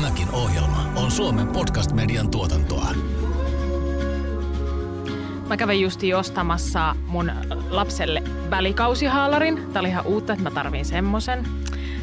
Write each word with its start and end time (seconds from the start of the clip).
Tämäkin 0.00 0.30
ohjelma 0.32 0.92
on 0.96 1.10
Suomen 1.10 1.46
podcast-median 1.46 2.30
tuotantoa. 2.30 2.86
Mä 5.48 5.56
kävin 5.56 5.80
justi 5.80 6.14
ostamassa 6.14 6.96
mun 7.06 7.32
lapselle 7.70 8.22
välikausihaalarin. 8.50 9.72
Tää 9.72 9.80
oli 9.80 9.88
ihan 9.88 10.06
uutta, 10.06 10.32
että 10.32 10.42
mä 10.42 10.50
tarviin 10.50 10.84
semmosen. 10.84 11.46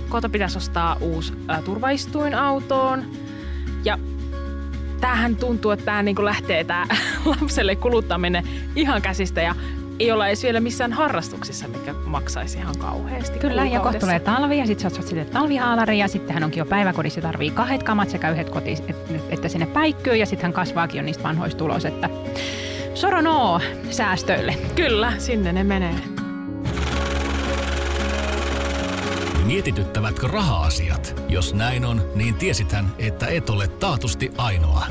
Kota 0.09 0.29
pitäisi 0.29 0.57
ostaa 0.57 0.97
uusi 1.01 1.33
ä, 1.49 1.61
turvaistuin 1.61 2.35
autoon. 2.35 3.05
Ja 3.83 3.99
tämähän 5.01 5.35
tuntuu, 5.35 5.71
että 5.71 5.85
tämä 5.85 6.03
niinku 6.03 6.25
lähtee 6.25 6.63
tää 6.63 6.87
lapselle 7.41 7.75
kuluttaminen 7.75 8.47
ihan 8.75 9.01
käsistä 9.01 9.41
ja 9.41 9.55
ei 9.99 10.11
olla 10.11 10.27
edes 10.27 10.43
vielä 10.43 10.59
missään 10.59 10.93
harrastuksissa, 10.93 11.67
mikä 11.67 11.93
maksaisi 11.93 12.57
ihan 12.57 12.77
kauheasti. 12.77 13.39
Kyllä, 13.39 13.65
ja 13.65 13.79
kohta 13.79 13.99
tulee 13.99 14.19
talvi 14.19 14.57
ja 14.57 14.65
sitten 14.67 14.91
sä 14.91 15.01
sitten 15.01 15.29
talvihaalari 15.29 15.99
ja 15.99 16.07
sitten 16.07 16.33
hän 16.33 16.43
onkin 16.43 16.59
jo 16.59 16.65
päiväkodissa 16.65 17.21
tarvii 17.21 17.51
kahdet 17.51 17.83
kamat 17.83 18.09
sekä 18.09 18.29
yhdet 18.29 18.49
koti, 18.49 18.71
et- 18.87 19.23
että 19.29 19.47
sinne 19.47 19.65
päikkyy 19.65 20.15
ja 20.15 20.25
sitten 20.25 20.43
hän 20.43 20.53
kasvaakin 20.53 20.97
jo 20.97 21.03
niistä 21.03 21.23
vanhoista 21.23 21.57
tulos, 21.57 21.85
että 21.85 22.09
soronoo 22.93 23.61
säästöille. 23.89 24.57
Kyllä, 24.75 25.13
sinne 25.17 25.53
ne 25.53 25.63
menee. 25.63 25.95
Mietityttävätkö 29.45 30.27
raha-asiat? 30.27 31.23
Jos 31.29 31.53
näin 31.53 31.85
on, 31.85 32.01
niin 32.15 32.35
tiesithän, 32.35 32.85
että 32.99 33.27
et 33.27 33.49
ole 33.49 33.67
taatusti 33.67 34.31
ainoa. 34.37 34.85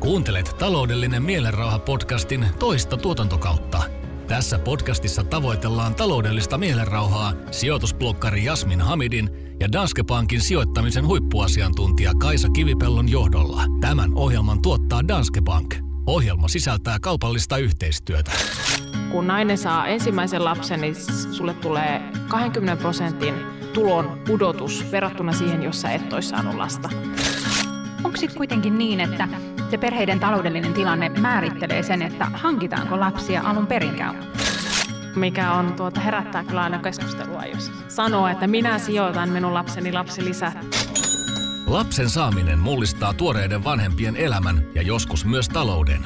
Kuuntelet 0.00 0.56
taloudellinen 0.58 1.22
mielenrauha-podcastin 1.22 2.44
toista 2.58 2.96
tuotantokautta. 2.96 3.82
Tässä 4.30 4.58
podcastissa 4.58 5.24
tavoitellaan 5.24 5.94
taloudellista 5.94 6.58
mielenrauhaa 6.58 7.32
sijoitusblokkari 7.50 8.44
Jasmin 8.44 8.80
Hamidin 8.80 9.30
ja 9.60 9.72
Danske 9.72 10.04
Bankin 10.04 10.40
sijoittamisen 10.40 11.06
huippuasiantuntija 11.06 12.12
Kaisa 12.20 12.48
Kivipellon 12.48 13.08
johdolla. 13.08 13.62
Tämän 13.80 14.14
ohjelman 14.14 14.62
tuottaa 14.62 15.08
Danske 15.08 15.40
Bank. 15.40 15.74
Ohjelma 16.06 16.48
sisältää 16.48 16.98
kaupallista 17.00 17.58
yhteistyötä. 17.58 18.32
Kun 19.10 19.26
nainen 19.26 19.58
saa 19.58 19.86
ensimmäisen 19.86 20.44
lapsen, 20.44 20.80
niin 20.80 20.94
sulle 21.32 21.54
tulee 21.54 22.02
20 22.28 22.82
prosentin 22.82 23.34
tulon 23.74 24.20
pudotus 24.26 24.86
verrattuna 24.92 25.32
siihen, 25.32 25.62
jos 25.62 25.80
sä 25.80 25.90
et 25.90 26.12
olisi 26.12 26.28
saanut 26.28 26.54
lasta. 26.54 26.88
Onko 28.04 28.16
sitten 28.16 28.36
kuitenkin 28.36 28.78
niin, 28.78 29.00
että 29.00 29.28
se 29.70 29.78
perheiden 29.78 30.20
taloudellinen 30.20 30.74
tilanne 30.74 31.08
määrittelee 31.08 31.82
sen, 31.82 32.02
että 32.02 32.24
hankitaanko 32.24 33.00
lapsia 33.00 33.42
alun 33.42 33.66
perinkään? 33.66 34.16
Mikä 35.16 35.52
on 35.52 35.72
tuota, 35.72 36.00
herättää 36.00 36.44
kyllä 36.44 36.62
aina 36.62 36.78
keskustelua, 36.78 37.44
jos 37.44 37.72
sanoo, 37.88 38.28
että 38.28 38.46
minä 38.46 38.78
sijoitan 38.78 39.28
minun 39.28 39.54
lapseni 39.54 39.92
lapsilisät. 39.92 40.54
Lapsen 41.66 42.10
saaminen 42.10 42.58
mullistaa 42.58 43.14
tuoreiden 43.14 43.64
vanhempien 43.64 44.16
elämän 44.16 44.62
ja 44.74 44.82
joskus 44.82 45.24
myös 45.24 45.48
talouden. 45.48 46.04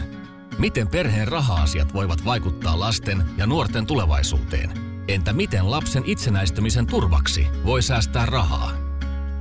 Miten 0.59 0.89
perheen 0.89 1.29
raha-asiat 1.29 1.95
voivat 1.95 2.25
vaikuttaa 2.25 2.81
lasten 2.81 3.25
ja 3.37 3.47
nuorten 3.47 3.87
tulevaisuuteen? 3.87 4.71
Entä 5.09 5.33
miten 5.33 5.71
lapsen 5.71 6.03
itsenäistymisen 6.07 6.87
turvaksi 6.87 7.47
voi 7.65 7.83
säästää 7.83 8.27
rahaa? 8.27 8.84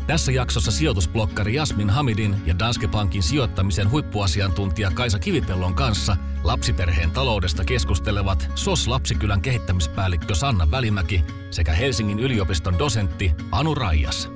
Tässä 0.07 0.31
jaksossa 0.31 0.71
sijoitusblokkari 0.71 1.53
Jasmin 1.53 1.89
Hamidin 1.89 2.35
ja 2.45 2.59
Danske 2.59 2.87
Bankin 2.87 3.23
sijoittamisen 3.23 3.91
huippuasiantuntija 3.91 4.91
Kaisa 4.93 5.19
Kivipellon 5.19 5.73
kanssa 5.73 6.17
lapsiperheen 6.43 7.11
taloudesta 7.11 7.65
keskustelevat 7.65 8.49
SOS 8.55 8.87
Lapsikylän 8.87 9.41
kehittämispäällikkö 9.41 10.35
Sanna 10.35 10.71
Välimäki 10.71 11.23
sekä 11.51 11.73
Helsingin 11.73 12.19
yliopiston 12.19 12.79
dosentti 12.79 13.31
Anu 13.51 13.75
Raijas. 13.75 14.31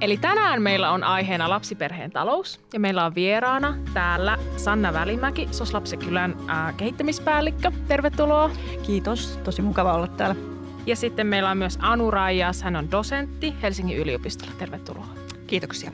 Eli 0.00 0.16
tänään 0.16 0.62
meillä 0.62 0.90
on 0.90 1.04
aiheena 1.04 1.50
lapsiperheen 1.50 2.10
talous 2.10 2.60
ja 2.72 2.80
meillä 2.80 3.04
on 3.04 3.14
vieraana 3.14 3.76
täällä 3.94 4.38
Sanna 4.56 4.92
Välimäki, 4.92 5.48
SOS 5.50 5.74
Lapsikylän 5.74 6.36
ää, 6.46 6.72
kehittämispäällikkö. 6.72 7.72
Tervetuloa. 7.88 8.50
Kiitos, 8.86 9.40
tosi 9.44 9.62
mukava 9.62 9.94
olla 9.94 10.06
täällä. 10.06 10.49
Ja 10.86 10.96
sitten 10.96 11.26
meillä 11.26 11.50
on 11.50 11.58
myös 11.58 11.78
Anu 11.80 12.10
Raijas, 12.10 12.62
hän 12.62 12.76
on 12.76 12.90
dosentti 12.90 13.54
Helsingin 13.62 13.98
yliopistolla. 13.98 14.52
Tervetuloa. 14.58 15.06
Kiitoksia. 15.46 15.90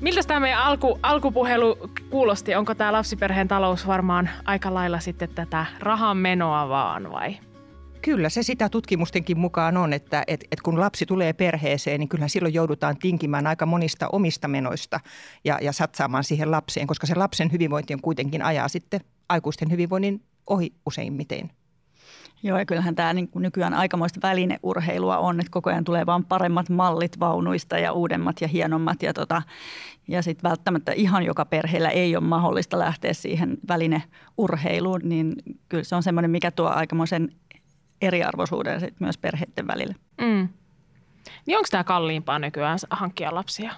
Miltä 0.00 0.22
tämä 0.22 0.40
meidän 0.40 0.62
alku, 0.62 0.98
alkupuhelu 1.02 1.76
kuulosti? 2.10 2.54
Onko 2.54 2.74
tämä 2.74 2.92
lapsiperheen 2.92 3.48
talous 3.48 3.86
varmaan 3.86 4.30
aika 4.44 4.74
lailla 4.74 5.00
sitten 5.00 5.28
tätä 5.28 5.66
rahan 5.80 6.16
menoa 6.16 6.68
vaan 6.68 7.10
vai? 7.10 7.36
Kyllä 8.02 8.28
se 8.28 8.42
sitä 8.42 8.68
tutkimustenkin 8.68 9.38
mukaan 9.38 9.76
on, 9.76 9.92
että 9.92 10.24
et, 10.26 10.44
et 10.52 10.60
kun 10.60 10.80
lapsi 10.80 11.06
tulee 11.06 11.32
perheeseen, 11.32 12.00
niin 12.00 12.08
kyllähän 12.08 12.30
silloin 12.30 12.54
joudutaan 12.54 12.96
tinkimään 12.96 13.46
aika 13.46 13.66
monista 13.66 14.08
omista 14.08 14.48
menoista 14.48 15.00
ja, 15.44 15.58
ja 15.62 15.72
satsaamaan 15.72 16.24
siihen 16.24 16.50
lapseen, 16.50 16.86
koska 16.86 17.06
se 17.06 17.14
lapsen 17.14 17.52
hyvinvointi 17.52 17.94
on 17.94 18.00
kuitenkin 18.00 18.42
ajaa 18.42 18.68
sitten 18.68 19.00
aikuisten 19.28 19.70
hyvinvoinnin 19.70 20.22
ohi 20.46 20.72
useimmiten. 20.86 21.50
Joo, 22.46 22.58
ja 22.58 22.66
kyllähän 22.66 22.94
tämä 22.94 23.12
niin 23.12 23.28
nykyään 23.34 23.74
aikamoista 23.74 24.20
välineurheilua 24.22 25.18
on, 25.18 25.40
että 25.40 25.50
koko 25.50 25.70
ajan 25.70 25.84
tulee 25.84 26.06
vaan 26.06 26.24
paremmat 26.24 26.68
mallit 26.68 27.20
vaunuista 27.20 27.78
ja 27.78 27.92
uudemmat 27.92 28.40
ja 28.40 28.48
hienommat. 28.48 29.02
Ja, 29.02 29.12
tota, 29.14 29.42
ja 30.08 30.22
sitten 30.22 30.50
välttämättä 30.50 30.92
ihan 30.92 31.22
joka 31.22 31.44
perheellä 31.44 31.88
ei 31.88 32.16
ole 32.16 32.24
mahdollista 32.24 32.78
lähteä 32.78 33.12
siihen 33.12 33.58
välineurheiluun, 33.68 35.00
niin 35.04 35.32
kyllä 35.68 35.84
se 35.84 35.96
on 35.96 36.02
semmoinen, 36.02 36.30
mikä 36.30 36.50
tuo 36.50 36.68
aikamoisen 36.68 37.28
eriarvoisuuden 38.00 38.80
sit 38.80 39.00
myös 39.00 39.18
perheiden 39.18 39.66
välille. 39.66 39.94
Mm. 40.20 40.48
Niin 41.46 41.58
onko 41.58 41.68
tämä 41.70 41.84
kalliimpaa 41.84 42.38
nykyään 42.38 42.78
hankkia 42.90 43.34
lapsia? 43.34 43.72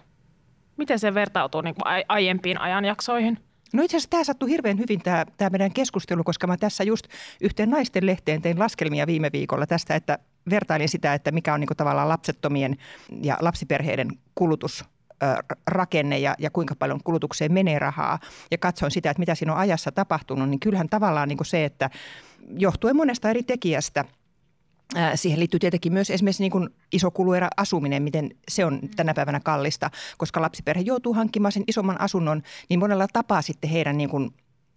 Miten 0.77 0.99
se 0.99 1.15
vertautuu 1.15 1.61
niin 1.61 1.75
aiempiin 2.09 2.61
ajanjaksoihin? 2.61 3.46
No 3.73 3.83
itse 3.83 3.97
asiassa 3.97 4.11
tämä 4.11 4.25
sattui 4.25 4.51
hirveän 4.51 4.79
hyvin 4.79 5.03
tämä, 5.03 5.27
tämä 5.37 5.51
meidän 5.51 5.73
keskustelu, 5.73 6.25
koska 6.25 6.47
mä 6.47 6.57
tässä 6.57 6.85
just 6.85 7.07
yhteen 7.41 7.71
naisten 7.71 8.07
lehteen 8.07 8.43
tein 8.43 8.59
laskelmia 8.59 9.07
viime 9.07 9.31
viikolla 9.33 9.67
tästä, 9.67 9.95
että 9.95 10.19
vertailin 10.51 10.89
sitä, 10.89 11.15
että 11.15 11.31
mikä 11.31 11.55
on 11.55 11.61
niin 11.61 11.69
kuin 11.69 11.77
tavallaan 11.77 12.09
lapsettomien 12.09 12.77
ja 13.23 13.39
lapsiperheiden 13.41 14.09
kulutus 14.35 14.85
rakenne 15.67 16.19
ja, 16.19 16.35
ja 16.39 16.51
kuinka 16.51 16.75
paljon 16.75 17.01
kulutukseen 17.05 17.53
menee 17.53 17.79
rahaa. 17.79 18.19
Ja 18.51 18.59
katsoin 18.59 18.91
sitä, 18.91 19.11
että 19.11 19.21
mitä 19.21 19.35
siinä 19.35 19.53
on 19.53 19.59
ajassa 19.59 19.93
tapahtunut, 19.93 20.49
niin 20.49 20.61
kyllähän 20.61 20.89
tavallaan 20.89 21.29
niin 21.29 21.37
kuin 21.37 21.47
se, 21.47 21.65
että 21.65 21.91
johtuen 22.57 22.97
monesta 22.97 23.31
eri 23.31 23.43
tekijästä– 23.43 24.05
Siihen 25.15 25.41
liittyy 25.41 25.61
tietenkin 25.61 25.93
myös 25.93 26.11
esimerkiksi 26.11 26.43
niin 26.43 26.51
kuin 26.51 26.69
iso 26.93 27.11
kuluerä 27.11 27.49
asuminen, 27.57 28.03
miten 28.03 28.31
se 28.49 28.65
on 28.65 28.81
tänä 28.97 29.15
päivänä 29.15 29.41
kallista, 29.41 29.91
koska 30.19 30.41
lapsiperhe 30.41 30.83
joutuu 30.83 31.15
hankkimaan 31.15 31.53
sen 31.53 31.65
isomman 31.69 32.01
asunnon, 32.01 32.43
niin 32.69 32.81
monella 32.81 33.07
tapaa 33.13 33.43
sitten 33.43 33.71
heidän 33.71 33.99
niin 33.99 34.11
kuin 34.11 34.31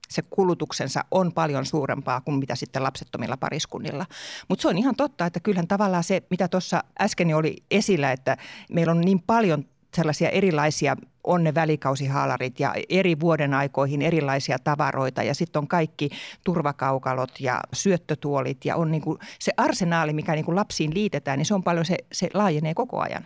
se 0.10 0.22
kulutuksensa 0.30 1.06
on 1.12 1.34
paljon 1.34 1.66
suurempaa 1.66 2.22
kuin 2.22 2.40
mitä 2.40 2.56
sitten 2.56 2.84
lapsettomilla 2.84 3.38
pariskunnilla. 3.38 4.06
Mutta 4.48 4.62
se 4.62 4.68
on 4.68 4.78
ihan 4.78 4.96
totta, 4.96 5.26
että 5.26 5.40
kyllähän 5.40 5.68
tavallaan 5.68 6.04
se, 6.04 6.24
mitä 6.30 6.48
tuossa 6.48 6.84
äsken 7.02 7.36
oli 7.36 7.64
esillä, 7.72 8.12
että 8.12 8.38
meillä 8.72 8.92
on 8.92 9.02
niin 9.02 9.22
paljon 9.22 9.66
sellaisia 9.96 10.30
erilaisia 10.30 10.96
on 11.24 11.44
ne 11.44 11.56
välikausihaalarit 11.56 12.60
ja 12.60 12.74
eri 12.90 13.20
vuoden 13.20 13.54
aikoihin 13.54 14.02
erilaisia 14.02 14.58
tavaroita 14.64 15.24
ja 15.24 15.36
sitten 15.36 15.60
on 15.60 15.68
kaikki 15.68 16.10
turvakaukalot 16.44 17.32
ja 17.40 17.60
syöttötuolit 17.74 18.66
ja 18.66 18.76
on 18.76 18.92
niin 18.92 19.02
kuin 19.02 19.20
se 19.40 19.52
arsenaali, 19.58 20.14
mikä 20.14 20.34
niin 20.34 20.46
kuin 20.46 20.56
lapsiin 20.56 20.94
liitetään, 20.94 21.38
niin 21.38 21.46
se 21.46 21.54
on 21.54 21.64
paljon, 21.64 21.86
se, 21.86 21.98
se 22.12 22.30
laajenee 22.34 22.74
koko 22.74 23.00
ajan. 23.00 23.26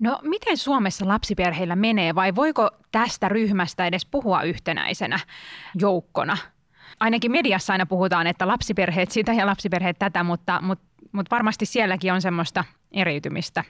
No 0.00 0.18
miten 0.22 0.56
Suomessa 0.56 1.08
lapsiperheillä 1.08 1.76
menee 1.76 2.14
vai 2.14 2.34
voiko 2.34 2.70
tästä 2.92 3.28
ryhmästä 3.28 3.86
edes 3.86 4.06
puhua 4.06 4.42
yhtenäisenä 4.42 5.18
joukkona? 5.74 6.36
Ainakin 7.00 7.32
mediassa 7.32 7.72
aina 7.72 7.86
puhutaan, 7.86 8.26
että 8.26 8.48
lapsiperheet 8.48 9.10
sitä 9.10 9.32
ja 9.32 9.46
lapsiperheet 9.46 9.98
tätä, 9.98 10.22
mutta, 10.22 10.60
mutta, 10.62 10.84
mutta 11.12 11.34
varmasti 11.36 11.66
sielläkin 11.66 12.12
on 12.12 12.22
semmoista 12.22 12.64
eriytymistä. 12.92 13.64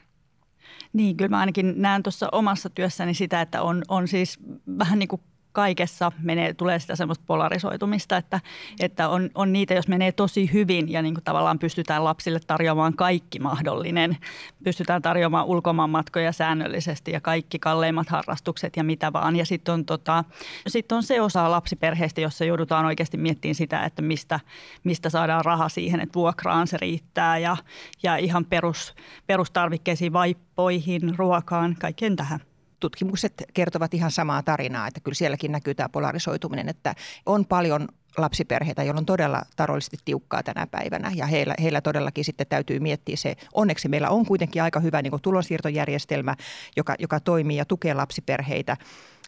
Niin, 0.93 1.17
kyllä 1.17 1.29
mä 1.29 1.39
ainakin 1.39 1.75
näen 1.77 2.03
tuossa 2.03 2.29
omassa 2.33 2.71
työssäni 2.71 3.15
sitä, 3.15 3.41
että 3.41 3.63
on, 3.63 3.83
on 3.89 4.09
siis 4.09 4.39
vähän 4.79 4.99
niin 4.99 5.09
kuin 5.09 5.23
kaikessa 5.53 6.13
menee, 6.23 6.55
tulee 6.55 6.79
sitä 6.79 6.97
semmoista 6.97 7.25
polarisoitumista, 7.27 8.17
että, 8.17 8.41
että 8.81 9.09
on, 9.09 9.31
on 9.35 9.53
niitä, 9.53 9.75
jos 9.75 9.89
menee 9.89 10.13
tosi 10.13 10.53
hyvin 10.53 10.93
ja 10.93 11.03
niin 11.03 11.15
kuin 11.15 11.25
tavallaan 11.25 11.59
pystytään 11.59 12.05
lapsille 12.05 12.41
tarjoamaan 12.47 12.95
kaikki 12.97 13.39
mahdollinen. 13.39 14.17
Pystytään 14.65 15.03
tarjoamaan 15.03 15.47
ulkomaanmatkoja 15.47 16.33
säännöllisesti 16.33 17.11
ja 17.11 17.21
kaikki 17.21 17.59
kalleimmat 17.59 18.09
harrastukset 18.09 18.77
ja 18.77 18.85
mitä 18.85 19.13
vaan. 19.13 19.37
Ja 19.37 19.47
sitten 19.47 19.75
on, 19.75 19.85
tota, 19.85 20.25
sit 20.67 20.93
on 20.93 21.03
se 21.03 21.21
osa 21.21 21.51
lapsiperheistä, 21.51 22.21
jossa 22.21 22.45
joudutaan 22.45 22.87
oikeasti 22.87 23.17
miettimään 23.17 23.55
sitä, 23.55 23.85
että 23.85 24.03
mistä, 24.03 24.41
mistä 24.85 25.11
saadaan 25.11 25.45
raha 25.45 25.69
siihen, 25.69 26.01
että 26.01 26.15
vuokraan 26.15 26.67
se 26.67 26.77
riittää 26.81 27.39
ja, 27.39 27.57
ja 28.03 28.17
ihan 28.17 28.45
perus, 28.45 28.95
perustarvikkeisiin, 29.27 30.13
vaippoihin, 30.13 31.19
ruokaan, 31.19 31.77
kaikkeen 31.81 32.17
tähän 32.17 32.41
tutkimukset 32.83 33.45
kertovat 33.55 33.95
ihan 33.95 34.11
samaa 34.11 34.43
tarinaa, 34.43 34.87
että 34.87 35.01
kyllä 35.01 35.15
sielläkin 35.15 35.53
näkyy 35.53 35.75
tämä 35.75 35.89
polarisoituminen, 35.89 36.69
että 36.69 36.95
on 37.27 37.47
paljon 37.47 37.89
lapsiperheitä, 38.17 38.83
joilla 38.83 38.99
on 38.99 39.07
todella 39.07 39.43
taloudellisesti 39.57 39.97
tiukkaa 40.05 40.43
tänä 40.43 40.67
päivänä 40.67 41.11
ja 41.15 41.27
heillä, 41.27 41.55
heillä 41.63 41.81
todellakin 41.81 42.25
sitten 42.25 42.47
täytyy 42.47 42.81
miettiä 42.81 43.17
se. 43.17 43.37
Onneksi 43.55 43.89
meillä 43.89 44.11
on 44.11 44.27
kuitenkin 44.27 44.63
aika 44.63 44.81
hyvä 44.81 45.03
niin 45.03 45.13
tulonsiirtojärjestelmä, 45.23 46.37
joka, 46.77 46.95
joka 46.99 47.21
toimii 47.21 47.57
ja 47.57 47.65
tukee 47.65 47.95
lapsiperheitä, 47.95 48.77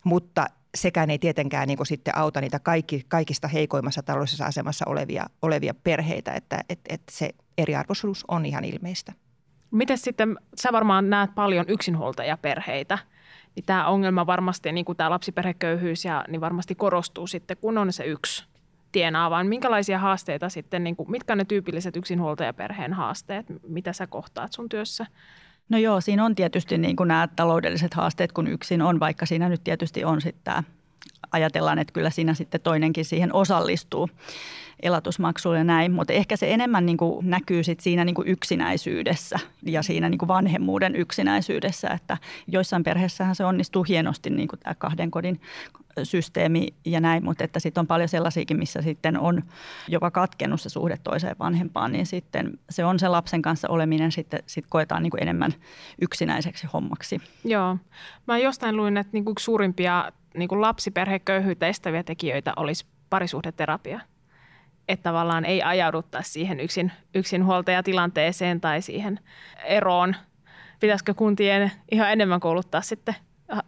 mutta 0.05 0.47
sekään 0.75 1.11
ei 1.11 1.19
tietenkään 1.19 1.69
niin 1.69 1.87
sitten 1.87 2.17
auta 2.17 2.41
niitä 2.41 2.59
kaikki, 2.59 3.05
kaikista 3.09 3.49
heikoimmassa 3.49 4.03
taloudellisessa 4.03 4.45
asemassa 4.47 4.85
olevia, 4.89 5.27
olevia 5.43 5.75
perheitä, 5.75 6.33
että 6.33 6.61
et, 6.69 6.81
et 6.89 7.03
se 7.11 7.31
eriarvoisuus 7.59 8.25
on 8.29 8.47
ihan 8.47 8.65
ilmeistä. 8.65 9.13
Miten 9.71 9.99
sitten, 9.99 10.37
sä 10.63 10.73
varmaan 10.73 11.11
näet 11.11 11.35
paljon 11.35 11.65
yksinhuoltajaperheitä, 11.69 12.99
tämä 13.67 13.87
ongelma 13.87 14.27
varmasti, 14.27 14.73
niin 14.73 14.85
kuin 14.85 14.97
tämä 14.97 15.11
lapsiperheköyhyys, 15.11 16.05
ja, 16.05 16.25
niin 16.29 16.41
varmasti 16.41 16.75
korostuu 16.75 17.27
sitten, 17.27 17.57
kun 17.57 17.79
on 17.79 17.93
se 17.93 18.05
yksi 18.05 18.45
tienaavaan. 18.93 19.47
Minkälaisia 19.47 19.99
haasteita 19.99 20.49
sitten, 20.49 20.85
niin 20.85 20.97
kuin, 20.97 21.11
mitkä 21.11 21.37
ne 21.37 21.45
tyypilliset 21.45 21.97
yksinhuoltajaperheen 21.97 22.93
haasteet, 22.93 23.47
mitä 23.69 23.93
sä 23.93 24.07
kohtaat 24.07 24.53
sun 24.53 24.69
työssä? 24.69 25.07
No 25.69 25.79
joo, 25.79 26.01
siinä 26.01 26.25
on 26.25 26.35
tietysti 26.35 26.79
niin 26.79 26.97
kuin 26.97 27.09
nämä 27.09 27.29
taloudelliset 27.37 27.95
haasteet, 27.95 28.33
kun 28.33 28.47
yksin 28.47 28.83
on, 28.83 29.01
vaikka 29.01 29.27
siinä 29.27 29.49
nyt 29.49 29.65
tietysti 29.65 30.05
on 30.05 30.21
sitten 30.21 30.45
tämä, 30.45 30.63
ajatellaan, 31.33 31.79
että 31.79 31.93
kyllä 31.93 32.11
siinä 32.11 32.35
sitten 32.35 32.61
toinenkin 32.61 33.05
siihen 33.05 33.35
osallistuu 33.35 34.11
elatusmaksuun 34.83 35.57
ja 35.57 35.65
näin, 35.65 35.93
mutta 35.93 36.13
ehkä 36.13 36.37
se 36.37 36.55
enemmän 36.55 36.87
niin 36.87 36.97
kuin 36.97 37.31
näkyy 37.31 37.63
sit 37.63 37.81
siinä 37.81 38.05
niin 38.05 38.15
kuin 38.15 38.29
yksinäisyydessä 38.29 39.39
ja 39.63 39.83
siinä 39.83 40.09
niin 40.09 40.19
kuin 40.19 40.29
vanhemmuuden 40.29 40.97
yksinäisyydessä, 40.97 41.89
että 41.89 42.19
joissain 42.47 42.85
perheissähän 42.85 43.35
se 43.35 43.45
onnistuu 43.45 43.85
hienosti 43.85 44.31
niin 44.31 44.49
kuin 44.49 44.61
tämä 44.61 44.75
kahden 44.75 45.11
kodin 45.11 45.41
systeemi 46.03 46.69
ja 46.85 47.01
näin, 47.01 47.25
mutta 47.25 47.45
että 47.45 47.61
sitten 47.61 47.81
on 47.81 47.87
paljon 47.87 48.09
sellaisiakin, 48.09 48.57
missä 48.57 48.83
sitten 48.83 49.21
on 49.21 49.43
jopa 49.89 50.11
katkennut 50.11 50.61
se 50.61 50.69
suhde 50.69 50.99
toiseen 51.05 51.37
vanhempaan, 51.39 51.93
niin 51.93 52.07
sitten 52.07 52.59
se 52.71 52.85
on 52.85 52.99
se 52.99 53.09
lapsen 53.09 53.43
kanssa 53.43 53.69
oleminen 53.69 54.13
sitten 54.13 54.43
sit 54.47 54.65
koetaan 54.69 55.03
niin 55.03 55.11
kuin 55.11 55.23
enemmän 55.23 55.55
yksinäiseksi 56.01 56.67
hommaksi. 56.73 57.21
Joo. 57.45 57.77
Mä 58.27 58.39
jostain 58.39 58.77
luin, 58.77 58.97
että 58.97 59.11
niin 59.13 59.25
kuin 59.25 59.35
suurimpia 59.39 60.13
niin 60.37 60.49
kuin 60.49 60.61
lapsiperheköyhyyttä 60.61 61.67
estäviä 61.67 62.03
tekijöitä 62.03 62.53
olisi 62.57 62.87
parisuhdeterapia 63.11 64.01
että 64.89 65.03
tavallaan 65.03 65.45
ei 65.45 65.63
ajauduttaisi 65.63 66.31
siihen 66.31 66.61
yksin, 66.61 66.93
yksinhuoltajatilanteeseen 67.15 68.61
tai 68.61 68.83
siihen 68.83 69.21
eroon. 69.65 70.17
Pitäisikö 70.81 71.15
kuntien 71.15 71.73
ihan 71.93 72.13
enemmän 72.13 72.41
kouluttaa 72.41 72.81
sitten, 72.81 73.15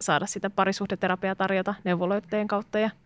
saada 0.01 0.27
sitä 0.27 0.51
parisuhdeterapiaa 0.51 1.35
tarjota 1.35 1.75
neuvoloitteen 1.85 2.49
kautta 2.49 2.79
ja– 2.79 2.91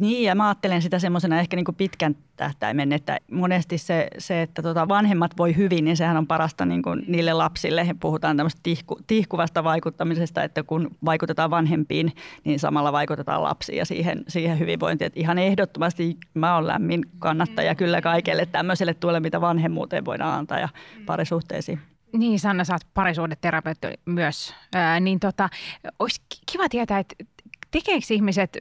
niin, 0.00 0.24
ja 0.24 0.34
mä 0.34 0.48
ajattelen 0.48 0.82
sitä 0.82 0.98
semmoisena 0.98 1.40
ehkä 1.40 1.56
niin 1.56 1.64
kuin 1.64 1.74
pitkän 1.74 2.16
tähtäimen, 2.36 2.92
että 2.92 3.18
monesti 3.30 3.78
se, 3.78 4.08
se 4.18 4.42
että 4.42 4.62
tota 4.62 4.88
vanhemmat 4.88 5.38
voi 5.38 5.56
hyvin, 5.56 5.84
niin 5.84 5.96
sehän 5.96 6.16
on 6.16 6.26
parasta 6.26 6.64
niin 6.64 6.82
kuin 6.82 7.04
niille 7.08 7.32
lapsille. 7.32 7.86
Puhutaan 8.00 8.36
tämmöistä 8.36 8.60
tihku, 8.62 8.98
tihkuvasta 9.06 9.64
vaikuttamisesta, 9.64 10.42
että 10.42 10.62
kun 10.62 10.90
vaikutetaan 11.04 11.50
vanhempiin, 11.50 12.12
niin 12.44 12.58
samalla 12.58 12.92
vaikutetaan 12.92 13.42
lapsiin 13.42 13.78
ja 13.78 13.84
siihen, 13.84 14.24
siihen 14.28 14.58
hyvinvointiin. 14.58 15.06
Että 15.06 15.20
ihan 15.20 15.38
ehdottomasti 15.38 16.16
mä 16.34 16.54
oon 16.54 16.66
lämmin 16.66 17.02
kannattaja 17.18 17.72
mm. 17.72 17.76
kyllä 17.76 18.00
kaikelle 18.00 18.46
tämmöiselle 18.46 18.94
tuolle, 18.94 19.20
mitä 19.20 19.40
vanhemmuuteen 19.40 20.04
voidaan 20.04 20.38
antaa 20.38 20.58
ja 20.58 20.68
mm. 20.98 21.06
parisuhteisiin. 21.06 21.80
Niin, 22.12 22.40
Sanna, 22.40 22.64
sä 22.64 22.72
oot 22.72 22.94
parisuhdeterapeutti 22.94 23.86
myös. 24.06 24.54
Ää, 24.74 25.00
niin 25.00 25.20
tota, 25.20 25.48
olisi 25.98 26.20
kiva 26.52 26.68
tietää, 26.68 26.98
että 26.98 27.24
tekeekö 27.70 28.06
ihmiset, 28.10 28.58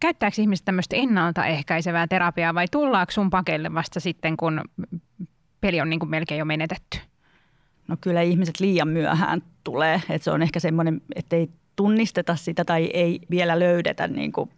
käyttääkö 0.00 0.40
ihmiset 0.40 0.64
tämmöistä 0.64 0.96
ennaltaehkäisevää 0.96 2.06
terapiaa 2.06 2.54
vai 2.54 2.66
tullaanko 2.70 3.12
sun 3.12 3.30
pakeille 3.30 3.74
vasta 3.74 4.00
sitten, 4.00 4.36
kun 4.36 4.60
peli 5.60 5.80
on 5.80 5.90
niin 5.90 6.00
kuin 6.00 6.10
melkein 6.10 6.38
jo 6.38 6.44
menetetty? 6.44 6.98
No 7.88 7.96
kyllä 8.00 8.22
ihmiset 8.22 8.60
liian 8.60 8.88
myöhään 8.88 9.42
tulee, 9.64 10.02
että 10.08 10.24
se 10.24 10.30
on 10.30 10.42
ehkä 10.42 10.60
semmoinen, 10.60 11.00
että 11.16 11.36
ei 11.36 11.50
tunnisteta 11.76 12.36
sitä 12.36 12.64
tai 12.64 12.84
ei 12.84 13.20
vielä 13.30 13.58
löydetä 13.58 14.08
niin 14.08 14.32
kuin 14.32 14.50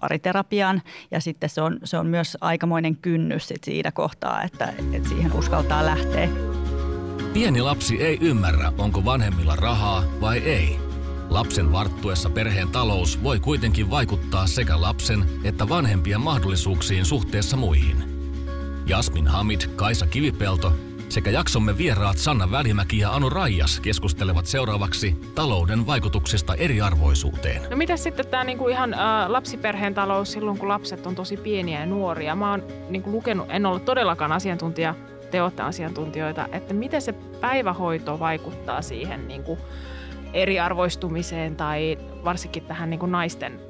pariterapiaan 0.00 0.82
ja 1.10 1.20
sitten 1.20 1.50
se 1.50 1.62
on, 1.62 1.78
se 1.84 1.98
on 1.98 2.06
myös 2.06 2.36
aikamoinen 2.40 2.96
kynnys 2.96 3.48
sit 3.48 3.64
siitä 3.64 3.92
kohtaa, 3.92 4.42
että, 4.42 4.72
että 4.92 5.08
siihen 5.08 5.32
uskaltaa 5.32 5.86
lähteä. 5.86 6.28
Pieni 7.32 7.62
lapsi 7.62 8.02
ei 8.02 8.18
ymmärrä, 8.20 8.72
onko 8.78 9.04
vanhemmilla 9.04 9.56
rahaa 9.56 10.02
vai 10.20 10.38
ei– 10.38 10.78
Lapsen 11.30 11.72
varttuessa 11.72 12.30
perheen 12.30 12.68
talous 12.68 13.22
voi 13.22 13.40
kuitenkin 13.40 13.90
vaikuttaa 13.90 14.46
sekä 14.46 14.80
lapsen 14.80 15.24
että 15.44 15.68
vanhempien 15.68 16.20
mahdollisuuksiin 16.20 17.04
suhteessa 17.04 17.56
muihin. 17.56 17.96
Jasmin 18.86 19.26
Hamid, 19.26 19.60
Kaisa 19.76 20.06
Kivipelto 20.06 20.72
sekä 21.08 21.30
jaksomme 21.30 21.78
vieraat 21.78 22.18
Sanna 22.18 22.50
Välimäki 22.50 22.98
ja 22.98 23.10
Anu 23.10 23.30
Raijas 23.30 23.80
keskustelevat 23.80 24.46
seuraavaksi 24.46 25.16
talouden 25.34 25.86
vaikutuksista 25.86 26.54
eriarvoisuuteen. 26.54 27.62
No 27.70 27.76
mitä 27.76 27.96
sitten 27.96 28.26
tämä 28.26 28.44
niinku 28.44 28.68
ihan 28.68 28.94
ä, 28.94 29.32
lapsiperheen 29.32 29.94
talous 29.94 30.32
silloin, 30.32 30.58
kun 30.58 30.68
lapset 30.68 31.06
on 31.06 31.14
tosi 31.14 31.36
pieniä 31.36 31.80
ja 31.80 31.86
nuoria? 31.86 32.34
Mä 32.34 32.50
oon 32.50 32.62
niinku 32.88 33.10
lukenut, 33.10 33.46
en 33.50 33.66
ole 33.66 33.80
todellakaan 33.80 34.32
asiantuntija, 34.32 34.94
te 35.30 35.42
olette 35.42 35.62
asiantuntijoita, 35.62 36.48
että 36.52 36.74
miten 36.74 37.02
se 37.02 37.12
päivähoito 37.40 38.18
vaikuttaa 38.18 38.82
siihen 38.82 39.28
niinku, 39.28 39.58
eriarvoistumiseen 40.32 41.56
tai 41.56 41.98
varsinkin 42.24 42.62
tähän 42.62 42.90
niin 42.90 43.00
kuin 43.00 43.12
naisten 43.12 43.60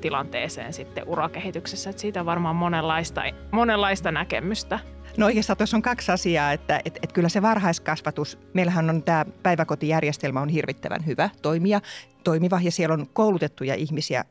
tilanteeseen 0.00 0.72
sitten 0.72 1.08
urakehityksessä. 1.08 1.90
Että 1.90 2.02
siitä 2.02 2.20
on 2.20 2.26
varmaan 2.26 2.56
monenlaista, 2.56 3.22
monenlaista 3.50 4.12
näkemystä. 4.12 4.78
No 5.16 5.26
oikeastaan 5.26 5.56
tuossa 5.56 5.76
on 5.76 5.82
kaksi 5.82 6.12
asiaa, 6.12 6.52
että 6.52 6.80
et, 6.84 6.98
et 7.02 7.12
kyllä 7.12 7.28
se 7.28 7.42
varhaiskasvatus, 7.42 8.38
meillähän 8.54 8.90
on 8.90 9.02
tämä 9.02 9.24
päiväkotijärjestelmä 9.42 10.40
on 10.40 10.48
hirvittävän 10.48 11.06
hyvä 11.06 11.30
toimia, 11.42 11.80
toimiva 12.24 12.60
ja 12.62 12.70
siellä 12.70 12.94
on 12.94 13.06
koulutettuja 13.12 13.74
ihmisiä 13.74 14.24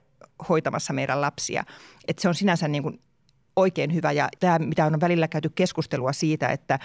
hoitamassa 0.50 0.94
meidän 0.94 1.22
lapsia. 1.22 1.64
Että 2.08 2.22
se 2.22 2.28
on 2.28 2.36
sinänsä 2.36 2.68
niin 2.68 2.84
kuin 2.84 3.00
oikein 3.56 3.94
hyvä 3.94 4.12
ja 4.12 4.30
tämä, 4.40 4.60
mitä 4.60 4.86
on 4.86 5.02
välillä 5.02 5.28
käyty 5.28 5.50
keskustelua 5.56 6.14
siitä, 6.14 6.48
että, 6.48 6.80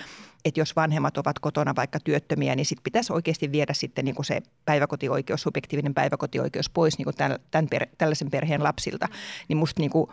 että 0.44 0.60
jos 0.60 0.76
vanhemmat 0.76 1.18
ovat 1.18 1.38
kotona 1.38 1.76
vaikka 1.76 2.00
työttömiä, 2.00 2.56
niin 2.56 2.66
sitten 2.66 2.82
pitäisi 2.82 3.12
oikeasti 3.12 3.52
viedä 3.52 3.74
sitten 3.74 4.04
niin 4.04 4.14
kuin 4.14 4.26
se 4.26 4.42
päiväkotioikeus, 4.64 5.42
subjektiivinen 5.42 5.94
päiväkotioikeus 5.94 6.70
pois 6.70 6.98
niin 6.98 7.04
kuin 7.04 7.16
tämän, 7.16 7.38
tämän 7.50 7.68
per, 7.68 7.86
tällaisen 7.98 8.30
perheen 8.30 8.62
lapsilta. 8.62 9.08
Niin 9.48 9.56
musta 9.56 9.80
niin 9.80 9.90
kuin, 9.90 10.10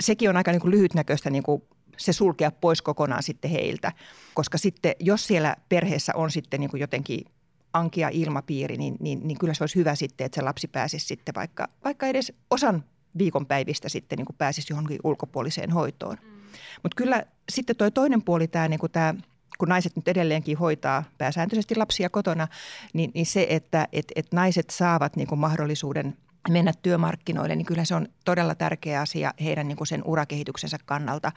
sekin 0.00 0.30
on 0.30 0.36
aika 0.36 0.50
niin 0.50 0.60
kuin 0.60 0.70
lyhytnäköistä 0.70 1.30
niin 1.30 1.42
kuin 1.42 1.62
se 1.96 2.12
sulkea 2.12 2.50
pois 2.50 2.82
kokonaan 2.82 3.22
sitten 3.22 3.50
heiltä, 3.50 3.92
koska 4.34 4.58
sitten 4.58 4.94
jos 5.00 5.26
siellä 5.26 5.56
perheessä 5.68 6.12
on 6.14 6.30
sitten 6.30 6.60
niin 6.60 6.70
kuin 6.70 6.80
jotenkin 6.80 7.20
ankia 7.72 8.08
ilmapiiri, 8.12 8.76
niin, 8.76 8.96
niin, 9.00 9.20
niin 9.28 9.38
kyllä 9.38 9.54
se 9.54 9.62
olisi 9.62 9.76
hyvä 9.76 9.94
sitten, 9.94 10.24
että 10.24 10.36
se 10.36 10.42
lapsi 10.42 10.68
pääsisi 10.68 11.06
sitten 11.06 11.34
vaikka, 11.34 11.68
vaikka 11.84 12.06
edes 12.06 12.32
osan 12.50 12.84
viikonpäivistä 13.18 13.88
sitten 13.88 14.16
niin 14.16 14.26
kuin 14.26 14.36
pääsisi 14.36 14.72
johonkin 14.72 14.98
ulkopuoliseen 15.04 15.70
hoitoon. 15.70 16.16
Mm. 16.22 16.28
Mutta 16.82 16.96
kyllä 16.96 17.24
sitten 17.52 17.76
tuo 17.76 17.90
toinen 17.90 18.22
puoli, 18.22 18.48
tämä, 18.48 18.68
niin 18.68 18.80
kuin 18.80 18.92
tämä, 18.92 19.14
kun 19.58 19.68
naiset 19.68 19.96
nyt 19.96 20.08
edelleenkin 20.08 20.58
hoitaa 20.58 21.04
pääsääntöisesti 21.18 21.76
lapsia 21.76 22.10
kotona, 22.10 22.48
niin, 22.92 23.10
niin 23.14 23.26
se, 23.26 23.46
että 23.50 23.88
et, 23.92 24.12
et 24.16 24.26
naiset 24.32 24.70
saavat 24.70 25.16
niin 25.16 25.28
kuin 25.28 25.38
mahdollisuuden 25.38 26.16
mennä 26.50 26.72
työmarkkinoille, 26.82 27.56
niin 27.56 27.66
kyllä 27.66 27.84
se 27.84 27.94
on 27.94 28.08
todella 28.24 28.54
tärkeä 28.54 29.00
asia 29.00 29.34
heidän 29.44 29.68
niin 29.68 29.76
kuin 29.76 29.86
sen 29.86 30.02
urakehityksensä 30.04 30.78
kannalta. 30.84 31.32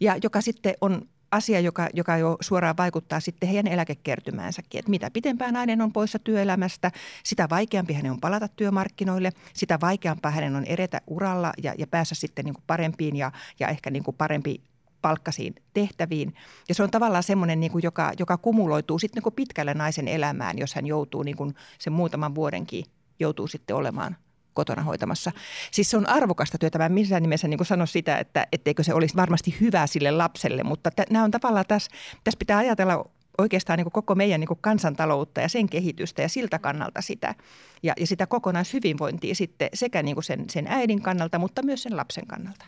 Ja 0.00 0.16
joka 0.22 0.40
sitten 0.40 0.74
on 0.80 1.08
asia, 1.32 1.60
joka, 1.60 1.88
joka 1.94 2.16
jo 2.16 2.36
suoraan 2.40 2.76
vaikuttaa 2.76 3.20
sitten 3.20 3.48
heidän 3.48 3.72
eläkekertymäänsäkin. 3.72 4.78
Että 4.78 4.90
mitä 4.90 5.10
pitempään 5.10 5.54
nainen 5.54 5.80
on 5.80 5.92
poissa 5.92 6.18
työelämästä, 6.18 6.90
sitä 7.24 7.48
vaikeampi 7.50 7.92
hänen 7.92 8.12
on 8.12 8.20
palata 8.20 8.48
työmarkkinoille, 8.48 9.32
sitä 9.52 9.78
vaikeampaa 9.80 10.30
hänen 10.30 10.56
on 10.56 10.64
edetä 10.64 11.00
uralla 11.06 11.52
ja, 11.62 11.74
ja 11.78 11.86
päästä 11.86 12.14
sitten 12.14 12.44
niin 12.44 12.54
kuin 12.54 12.64
parempiin 12.66 13.16
ja, 13.16 13.32
ja 13.60 13.68
ehkä 13.68 13.90
niin 13.90 14.04
kuin 14.04 14.16
parempi 14.16 14.60
palkkasiin 15.02 15.54
tehtäviin. 15.74 16.34
Ja 16.68 16.74
se 16.74 16.82
on 16.82 16.90
tavallaan 16.90 17.22
semmoinen, 17.22 17.60
niin 17.60 17.72
kuin, 17.72 17.82
joka, 17.82 18.12
joka 18.18 18.36
kumuloituu 18.36 18.98
sitten 18.98 19.16
niin 19.16 19.22
kuin 19.22 19.34
pitkälle 19.34 19.74
naisen 19.74 20.08
elämään, 20.08 20.58
jos 20.58 20.74
hän 20.74 20.86
joutuu 20.86 21.22
niin 21.22 21.36
kuin 21.36 21.54
sen 21.78 21.92
muutaman 21.92 22.34
vuodenkin 22.34 22.84
joutuu 23.20 23.46
sitten 23.46 23.76
olemaan– 23.76 24.16
kotona 24.54 24.82
hoitamassa. 24.82 25.32
Siis 25.70 25.90
se 25.90 25.96
on 25.96 26.08
arvokasta 26.08 26.58
työtä. 26.58 26.78
Mä 26.78 26.88
missään 26.88 27.22
nimessä 27.22 27.48
niin 27.48 27.66
sano 27.66 27.86
sitä, 27.86 28.18
että 28.18 28.46
etteikö 28.52 28.82
se 28.82 28.94
olisi 28.94 29.16
varmasti 29.16 29.56
hyvää 29.60 29.86
sille 29.86 30.10
lapselle, 30.10 30.62
mutta 30.62 30.90
t- 30.90 31.10
nämä 31.10 31.24
on 31.24 31.30
tavallaan 31.30 31.64
tässä, 31.68 31.90
tässä 32.24 32.38
pitää 32.38 32.58
ajatella 32.58 33.10
oikeastaan 33.38 33.76
niin 33.76 33.90
koko 33.90 34.14
meidän 34.14 34.40
niin 34.40 34.48
kansantaloutta 34.60 35.40
ja 35.40 35.48
sen 35.48 35.68
kehitystä 35.68 36.22
ja 36.22 36.28
siltä 36.28 36.58
kannalta 36.58 37.00
sitä. 37.00 37.34
Ja, 37.82 37.94
ja 38.00 38.06
sitä 38.06 38.26
kokonaishyvinvointia 38.26 39.34
sitten 39.34 39.68
sekä 39.74 40.02
niin 40.02 40.22
sen, 40.22 40.44
sen 40.50 40.66
äidin 40.66 41.02
kannalta, 41.02 41.38
mutta 41.38 41.62
myös 41.62 41.82
sen 41.82 41.96
lapsen 41.96 42.26
kannalta. 42.26 42.64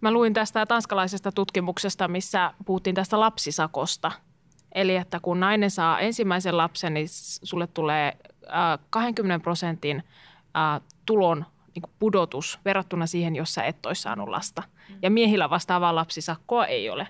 Mä 0.00 0.10
luin 0.10 0.34
tästä 0.34 0.66
tanskalaisesta 0.66 1.32
tutkimuksesta, 1.32 2.08
missä 2.08 2.54
puhuttiin 2.66 2.94
tästä 2.94 3.20
lapsisakosta. 3.20 4.12
Eli 4.74 4.96
että 4.96 5.20
kun 5.20 5.40
nainen 5.40 5.70
saa 5.70 6.00
ensimmäisen 6.00 6.56
lapsen, 6.56 6.94
niin 6.94 7.06
sulle 7.42 7.66
tulee 7.66 8.16
20 8.90 9.42
prosentin 9.42 10.02
tulon 11.06 11.46
niin 11.74 11.92
pudotus 11.98 12.60
verrattuna 12.64 13.06
siihen, 13.06 13.36
jos 13.36 13.54
sä 13.54 13.62
et 13.62 13.86
olisi 13.86 14.02
saanut 14.02 14.28
lasta. 14.28 14.62
Ja 15.02 15.10
miehillä 15.10 15.50
vastaavaa 15.50 15.94
lapsisakkoa 15.94 16.66
ei 16.66 16.90
ole 16.90 17.08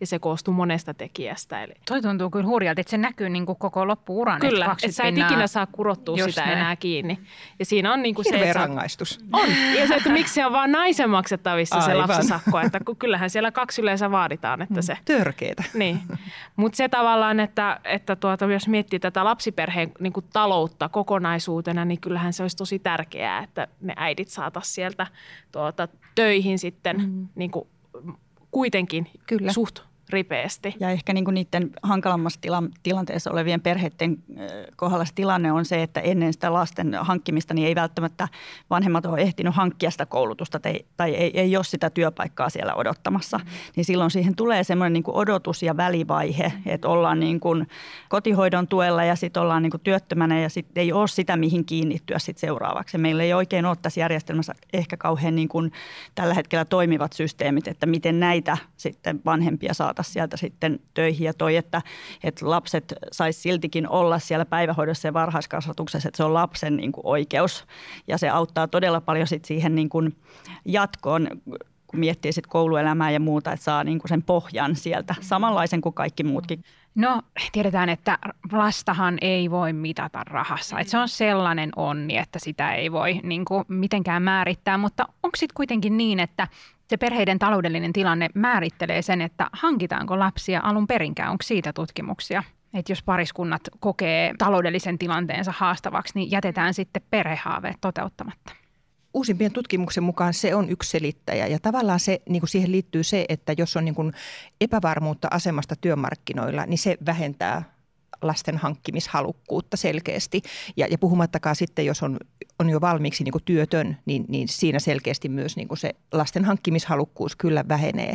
ja 0.00 0.06
se 0.06 0.18
koostuu 0.18 0.54
monesta 0.54 0.94
tekijästä. 0.94 1.62
Eli... 1.62 1.72
Toi 1.88 2.02
tuntuu 2.02 2.30
kyllä 2.30 2.46
hurjalta, 2.46 2.80
että 2.80 2.90
se 2.90 2.98
näkyy 2.98 3.28
niin 3.28 3.46
kuin 3.46 3.58
koko 3.58 3.86
loppuuran. 3.86 4.40
Kyllä, 4.40 4.64
että, 4.64 4.76
että 4.82 4.96
sä 4.96 5.04
et 5.04 5.18
ikinä 5.18 5.46
saa 5.46 5.66
kurottua 5.66 6.16
Just 6.16 6.30
sitä 6.30 6.40
näin. 6.40 6.58
enää 6.58 6.76
kiinni. 6.76 7.18
Ja 7.58 7.64
siinä 7.64 7.92
on 7.92 8.02
niin 8.02 8.14
kuin 8.14 8.24
se, 8.24 8.36
että 8.36 8.52
rangaistus. 8.52 9.20
On, 9.32 9.48
ja 9.78 9.86
se, 9.88 9.94
että 9.94 10.12
miksi 10.12 10.34
se 10.34 10.46
on 10.46 10.52
vaan 10.52 10.72
naisen 10.72 11.10
maksettavissa 11.10 11.76
Aivan. 11.76 11.90
se 11.90 11.94
lapsisakko, 11.94 12.60
että 12.60 12.80
kyllähän 12.98 13.30
siellä 13.30 13.52
kaksi 13.52 13.82
yleensä 13.82 14.10
vaaditaan, 14.10 14.62
että 14.62 14.82
se... 14.82 14.98
Törkeetä. 15.04 15.64
Niin, 15.74 16.00
mutta 16.56 16.76
se 16.76 16.88
tavallaan, 16.88 17.40
että, 17.40 17.80
että 17.84 18.16
tuota, 18.16 18.44
jos 18.44 18.68
miettii 18.68 18.98
tätä 18.98 19.24
lapsiperheen 19.24 19.92
niin 20.00 20.12
kuin 20.12 20.26
taloutta 20.32 20.88
kokonaisuutena, 20.88 21.84
niin 21.84 22.00
kyllähän 22.00 22.32
se 22.32 22.42
olisi 22.42 22.56
tosi 22.56 22.78
tärkeää, 22.78 23.42
että 23.42 23.68
ne 23.80 23.94
äidit 23.96 24.28
saataisiin 24.28 24.74
sieltä 24.74 25.06
tuota, 25.52 25.88
töihin 26.14 26.58
sitten 26.58 26.96
mm. 26.96 27.28
niin 27.34 27.50
kuin, 27.50 27.68
kuitenkin 28.50 29.10
Kyllä. 29.26 29.52
suht 29.52 29.89
ripeästi. 30.12 30.74
Ja 30.80 30.90
ehkä 30.90 31.12
niin 31.12 31.24
kuin 31.24 31.34
niiden 31.34 31.70
hankalammassa 31.82 32.40
tila- 32.40 32.70
tilanteessa 32.82 33.30
olevien 33.30 33.60
perheiden 33.60 34.18
kohdalla 34.76 35.04
tilanne 35.14 35.52
on 35.52 35.64
se, 35.64 35.82
että 35.82 36.00
ennen 36.00 36.32
sitä 36.32 36.52
lasten 36.52 36.94
hankkimista 37.00 37.54
niin 37.54 37.68
ei 37.68 37.74
välttämättä 37.74 38.28
vanhemmat 38.70 39.06
ole 39.06 39.20
ehtinyt 39.20 39.54
hankkia 39.54 39.90
sitä 39.90 40.06
koulutusta 40.06 40.60
tai, 40.60 40.80
tai 40.96 41.14
ei, 41.14 41.40
ei 41.40 41.56
ole 41.56 41.64
sitä 41.64 41.90
työpaikkaa 41.90 42.50
siellä 42.50 42.74
odottamassa. 42.74 43.38
Mm. 43.38 43.44
Niin 43.76 43.84
silloin 43.84 44.10
siihen 44.10 44.36
tulee 44.36 44.64
semmoinen 44.64 44.92
niin 44.92 45.02
kuin 45.02 45.16
odotus 45.16 45.62
ja 45.62 45.76
välivaihe, 45.76 46.52
että 46.66 46.88
ollaan 46.88 47.20
niin 47.20 47.40
kuin 47.40 47.68
kotihoidon 48.08 48.68
tuella 48.68 49.04
ja 49.04 49.16
sitten 49.16 49.42
ollaan 49.42 49.62
niin 49.62 49.70
kuin 49.70 49.80
työttömänä 49.80 50.40
ja 50.40 50.48
sitten 50.48 50.80
ei 50.80 50.92
ole 50.92 51.08
sitä, 51.08 51.36
mihin 51.36 51.64
kiinnittyä 51.64 52.18
sitten 52.18 52.40
seuraavaksi. 52.40 52.98
Meillä 52.98 53.22
ei 53.22 53.34
oikein 53.34 53.66
ole 53.66 53.76
tässä 53.82 54.00
järjestelmässä 54.00 54.54
ehkä 54.72 54.96
kauhean 54.96 55.36
niin 55.36 55.48
kuin 55.48 55.72
tällä 56.14 56.34
hetkellä 56.34 56.64
toimivat 56.64 57.12
systeemit, 57.12 57.68
että 57.68 57.86
miten 57.86 58.20
näitä 58.20 58.56
sitten 58.76 59.20
vanhempia 59.24 59.74
saataisiin 59.74 59.99
saata 60.02 60.12
sieltä 60.12 60.36
sitten 60.36 60.80
töihin. 60.94 61.24
Ja 61.24 61.34
toi, 61.34 61.56
että, 61.56 61.82
että 62.24 62.50
lapset 62.50 62.94
sais 63.12 63.42
siltikin 63.42 63.88
olla 63.88 64.18
siellä 64.18 64.44
päivähoidossa 64.44 65.08
ja 65.08 65.12
varhaiskasvatuksessa, 65.12 66.08
että 66.08 66.16
se 66.16 66.24
on 66.24 66.34
lapsen 66.34 66.76
niin 66.76 66.92
kuin 66.92 67.06
oikeus. 67.06 67.64
Ja 68.06 68.18
se 68.18 68.28
auttaa 68.28 68.68
todella 68.68 69.00
paljon 69.00 69.26
sit 69.26 69.44
siihen 69.44 69.74
niin 69.74 69.88
kuin 69.88 70.16
jatkoon 70.64 71.28
kun 71.90 72.00
miettii 72.00 72.32
sit 72.32 72.46
kouluelämää 72.46 73.10
ja 73.10 73.20
muuta, 73.20 73.52
että 73.52 73.64
saa 73.64 73.84
niinku 73.84 74.08
sen 74.08 74.22
pohjan 74.22 74.76
sieltä, 74.76 75.14
samanlaisen 75.20 75.80
kuin 75.80 75.94
kaikki 75.94 76.24
muutkin. 76.24 76.64
No 76.94 77.22
tiedetään, 77.52 77.88
että 77.88 78.18
lastahan 78.52 79.18
ei 79.20 79.50
voi 79.50 79.72
mitata 79.72 80.24
rahassa. 80.24 80.78
Että 80.78 80.90
se 80.90 80.98
on 80.98 81.08
sellainen 81.08 81.70
onni, 81.76 82.16
että 82.16 82.38
sitä 82.38 82.74
ei 82.74 82.92
voi 82.92 83.20
niin 83.22 83.44
kuin, 83.44 83.64
mitenkään 83.68 84.22
määrittää, 84.22 84.78
mutta 84.78 85.04
onko 85.22 85.36
sitten 85.36 85.54
kuitenkin 85.54 85.96
niin, 85.96 86.20
että 86.20 86.48
se 86.88 86.96
perheiden 86.96 87.38
taloudellinen 87.38 87.92
tilanne 87.92 88.28
määrittelee 88.34 89.02
sen, 89.02 89.20
että 89.20 89.50
hankitaanko 89.52 90.18
lapsia 90.18 90.60
alun 90.64 90.86
perinkään. 90.86 91.30
Onko 91.30 91.42
siitä 91.42 91.72
tutkimuksia? 91.72 92.42
Että 92.74 92.92
jos 92.92 93.02
pariskunnat 93.02 93.62
kokee 93.80 94.34
taloudellisen 94.38 94.98
tilanteensa 94.98 95.52
haastavaksi, 95.56 96.12
niin 96.14 96.30
jätetään 96.30 96.74
sitten 96.74 97.02
perhehaaveet 97.10 97.76
toteuttamatta. 97.80 98.59
Uusimpien 99.14 99.52
tutkimuksen 99.52 100.04
mukaan 100.04 100.34
se 100.34 100.54
on 100.54 100.70
yksi 100.70 100.90
selittäjä 100.90 101.46
ja 101.46 101.58
tavallaan 101.58 102.00
se, 102.00 102.22
niin 102.28 102.40
kuin 102.40 102.50
siihen 102.50 102.72
liittyy 102.72 103.02
se, 103.02 103.24
että 103.28 103.54
jos 103.58 103.76
on 103.76 103.84
niin 103.84 103.94
kuin 103.94 104.12
epävarmuutta 104.60 105.28
asemasta 105.30 105.76
työmarkkinoilla, 105.76 106.66
niin 106.66 106.78
se 106.78 106.96
vähentää 107.06 107.62
lasten 108.22 108.56
hankkimishalukkuutta 108.56 109.76
selkeästi. 109.76 110.42
Ja, 110.76 110.86
ja 110.90 110.98
puhumattakaan 110.98 111.56
sitten, 111.56 111.86
jos 111.86 112.02
on, 112.02 112.18
on 112.58 112.70
jo 112.70 112.80
valmiiksi 112.80 113.24
niin 113.24 113.34
työtön, 113.44 113.96
niin, 114.06 114.24
niin 114.28 114.48
siinä 114.48 114.78
selkeästi 114.78 115.28
myös 115.28 115.56
niin 115.56 115.68
se 115.74 115.94
lasten 116.12 116.44
hankkimishalukkuus 116.44 117.36
kyllä 117.36 117.64
vähenee. 117.68 118.14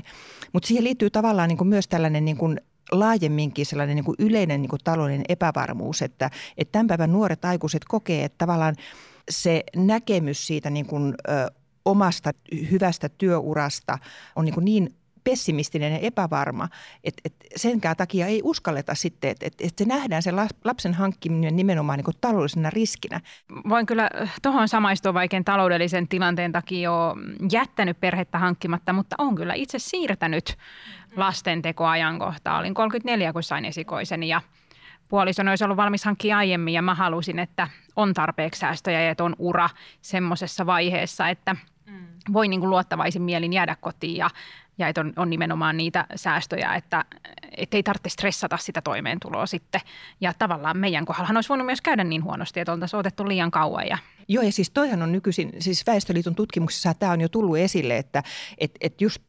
Mutta 0.53 0.67
siihen 0.67 0.83
liittyy 0.83 1.09
tavallaan 1.09 1.49
niin 1.49 1.67
myös 1.67 1.87
tällainen 1.87 2.25
niin 2.25 2.37
kuin 2.37 2.61
laajemminkin 2.91 3.65
sellainen 3.65 3.95
niin 3.95 4.15
yleinen 4.19 4.61
niin 4.61 4.69
taloudellinen 4.83 5.25
epävarmuus, 5.29 6.01
että, 6.01 6.29
että 6.57 6.71
tämän 6.71 6.87
päivän 6.87 7.11
nuoret 7.11 7.45
aikuiset 7.45 7.85
kokee, 7.87 8.23
että 8.23 8.37
tavallaan 8.37 8.75
se 9.31 9.63
näkemys 9.75 10.47
siitä 10.47 10.69
niin 10.69 10.85
kuin, 10.85 11.13
ö, 11.29 11.51
omasta 11.85 12.31
hyvästä 12.71 13.09
työurasta 13.09 13.97
on 14.35 14.45
niin, 14.45 14.53
kuin 14.53 14.65
niin 14.65 14.95
pessimistinen 15.25 15.93
ja 15.93 15.99
epävarma, 15.99 16.69
että, 17.03 17.21
että 17.25 17.45
senkään 17.55 17.95
takia 17.95 18.25
ei 18.25 18.41
uskalleta 18.43 18.95
sitten, 18.95 19.29
että, 19.29 19.45
että, 19.45 19.63
että 19.67 19.83
se 19.83 19.89
nähdään 19.89 20.23
se 20.23 20.31
lapsen 20.63 20.93
hankkiminen 20.93 21.55
nimenomaan 21.55 21.99
niin 21.99 22.15
taloudellisena 22.21 22.69
riskinä. 22.69 23.21
Voin 23.69 23.85
kyllä 23.85 24.09
tuohon 24.41 24.67
samaistua 24.67 25.13
vaikein 25.13 25.45
taloudellisen 25.45 26.07
tilanteen 26.07 26.51
takia 26.51 26.81
jo 26.81 27.15
jättänyt 27.51 27.99
perhettä 27.99 28.39
hankkimatta, 28.39 28.93
mutta 28.93 29.15
on 29.19 29.35
kyllä 29.35 29.53
itse 29.53 29.79
siirtänyt 29.79 30.57
lasten 31.15 31.61
tekoajankohtaa. 31.61 32.59
Olin 32.59 32.73
34, 32.73 33.33
kun 33.33 33.43
sain 33.43 33.65
esikoisen 33.65 34.23
ja 34.23 34.41
puolisoni 35.07 35.49
olisi 35.49 35.63
ollut 35.63 35.77
valmis 35.77 36.05
hankkia 36.05 36.37
aiemmin 36.37 36.73
ja 36.73 36.81
mä 36.81 36.95
halusin, 36.95 37.39
että 37.39 37.67
on 37.95 38.13
tarpeeksi 38.13 38.59
säästöjä 38.59 39.01
ja 39.01 39.11
että 39.11 39.23
on 39.23 39.35
ura 39.39 39.69
semmoisessa 40.01 40.65
vaiheessa, 40.65 41.29
että 41.29 41.55
mm. 41.85 42.07
voi 42.33 42.47
niin 42.47 42.59
kuin 42.59 42.69
luottavaisin 42.69 43.21
mielin 43.21 43.53
jäädä 43.53 43.75
kotiin 43.81 44.17
ja 44.17 44.29
ja 44.77 44.87
että 44.87 45.01
on, 45.01 45.13
on 45.15 45.29
nimenomaan 45.29 45.77
niitä 45.77 46.05
säästöjä, 46.15 46.75
että 46.75 47.05
ei 47.71 47.83
tarvitse 47.83 48.09
stressata 48.09 48.57
sitä 48.57 48.81
toimeentuloa 48.81 49.45
sitten. 49.45 49.81
Ja 50.21 50.33
tavallaan 50.33 50.77
meidän 50.77 51.05
kohdallahan 51.05 51.37
olisi 51.37 51.49
voinut 51.49 51.65
myös 51.65 51.81
käydä 51.81 52.03
niin 52.03 52.23
huonosti, 52.23 52.59
että 52.59 52.71
oltaisiin 52.71 52.99
otettu 52.99 53.27
liian 53.27 53.51
kauan. 53.51 53.87
Ja... 53.87 53.97
Joo, 54.27 54.43
ja 54.43 54.51
siis 54.51 54.69
toihan 54.69 55.01
on 55.01 55.11
nykyisin, 55.11 55.53
siis 55.59 55.87
Väestöliiton 55.87 56.35
tutkimuksessa 56.35 56.93
tämä 56.93 57.11
on 57.11 57.21
jo 57.21 57.29
tullut 57.29 57.57
esille, 57.57 57.97
että 57.97 58.23
et, 58.57 58.71
et 58.81 59.01
just 59.01 59.21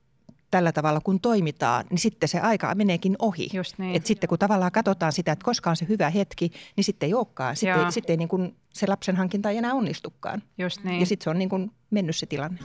tällä 0.50 0.72
tavalla 0.72 1.00
kun 1.00 1.20
toimitaan, 1.20 1.84
niin 1.90 1.98
sitten 1.98 2.28
se 2.28 2.40
aika 2.40 2.74
meneekin 2.74 3.16
ohi. 3.18 3.48
Just 3.52 3.78
niin. 3.78 3.96
Et 3.96 4.06
sitten 4.06 4.28
kun 4.28 4.38
tavallaan 4.38 4.72
katsotaan 4.72 5.12
sitä, 5.12 5.32
että 5.32 5.44
koska 5.44 5.70
on 5.70 5.76
se 5.76 5.86
hyvä 5.88 6.10
hetki, 6.10 6.50
niin 6.76 6.84
sitten 6.84 7.06
ei 7.06 7.14
olekaan. 7.14 7.56
Sitten, 7.56 7.92
sitten 7.92 8.12
ei 8.12 8.16
niin 8.16 8.28
kuin 8.28 8.56
se 8.72 8.86
lapsen 8.88 9.16
hankinta 9.16 9.50
ei 9.50 9.56
enää 9.56 9.74
onnistukaan. 9.74 10.42
Just 10.58 10.84
niin. 10.84 11.00
Ja 11.00 11.06
sitten 11.06 11.24
se 11.24 11.30
on 11.30 11.38
niin 11.38 11.48
kuin 11.48 11.70
mennyt 11.90 12.16
se 12.16 12.26
tilanne. 12.26 12.58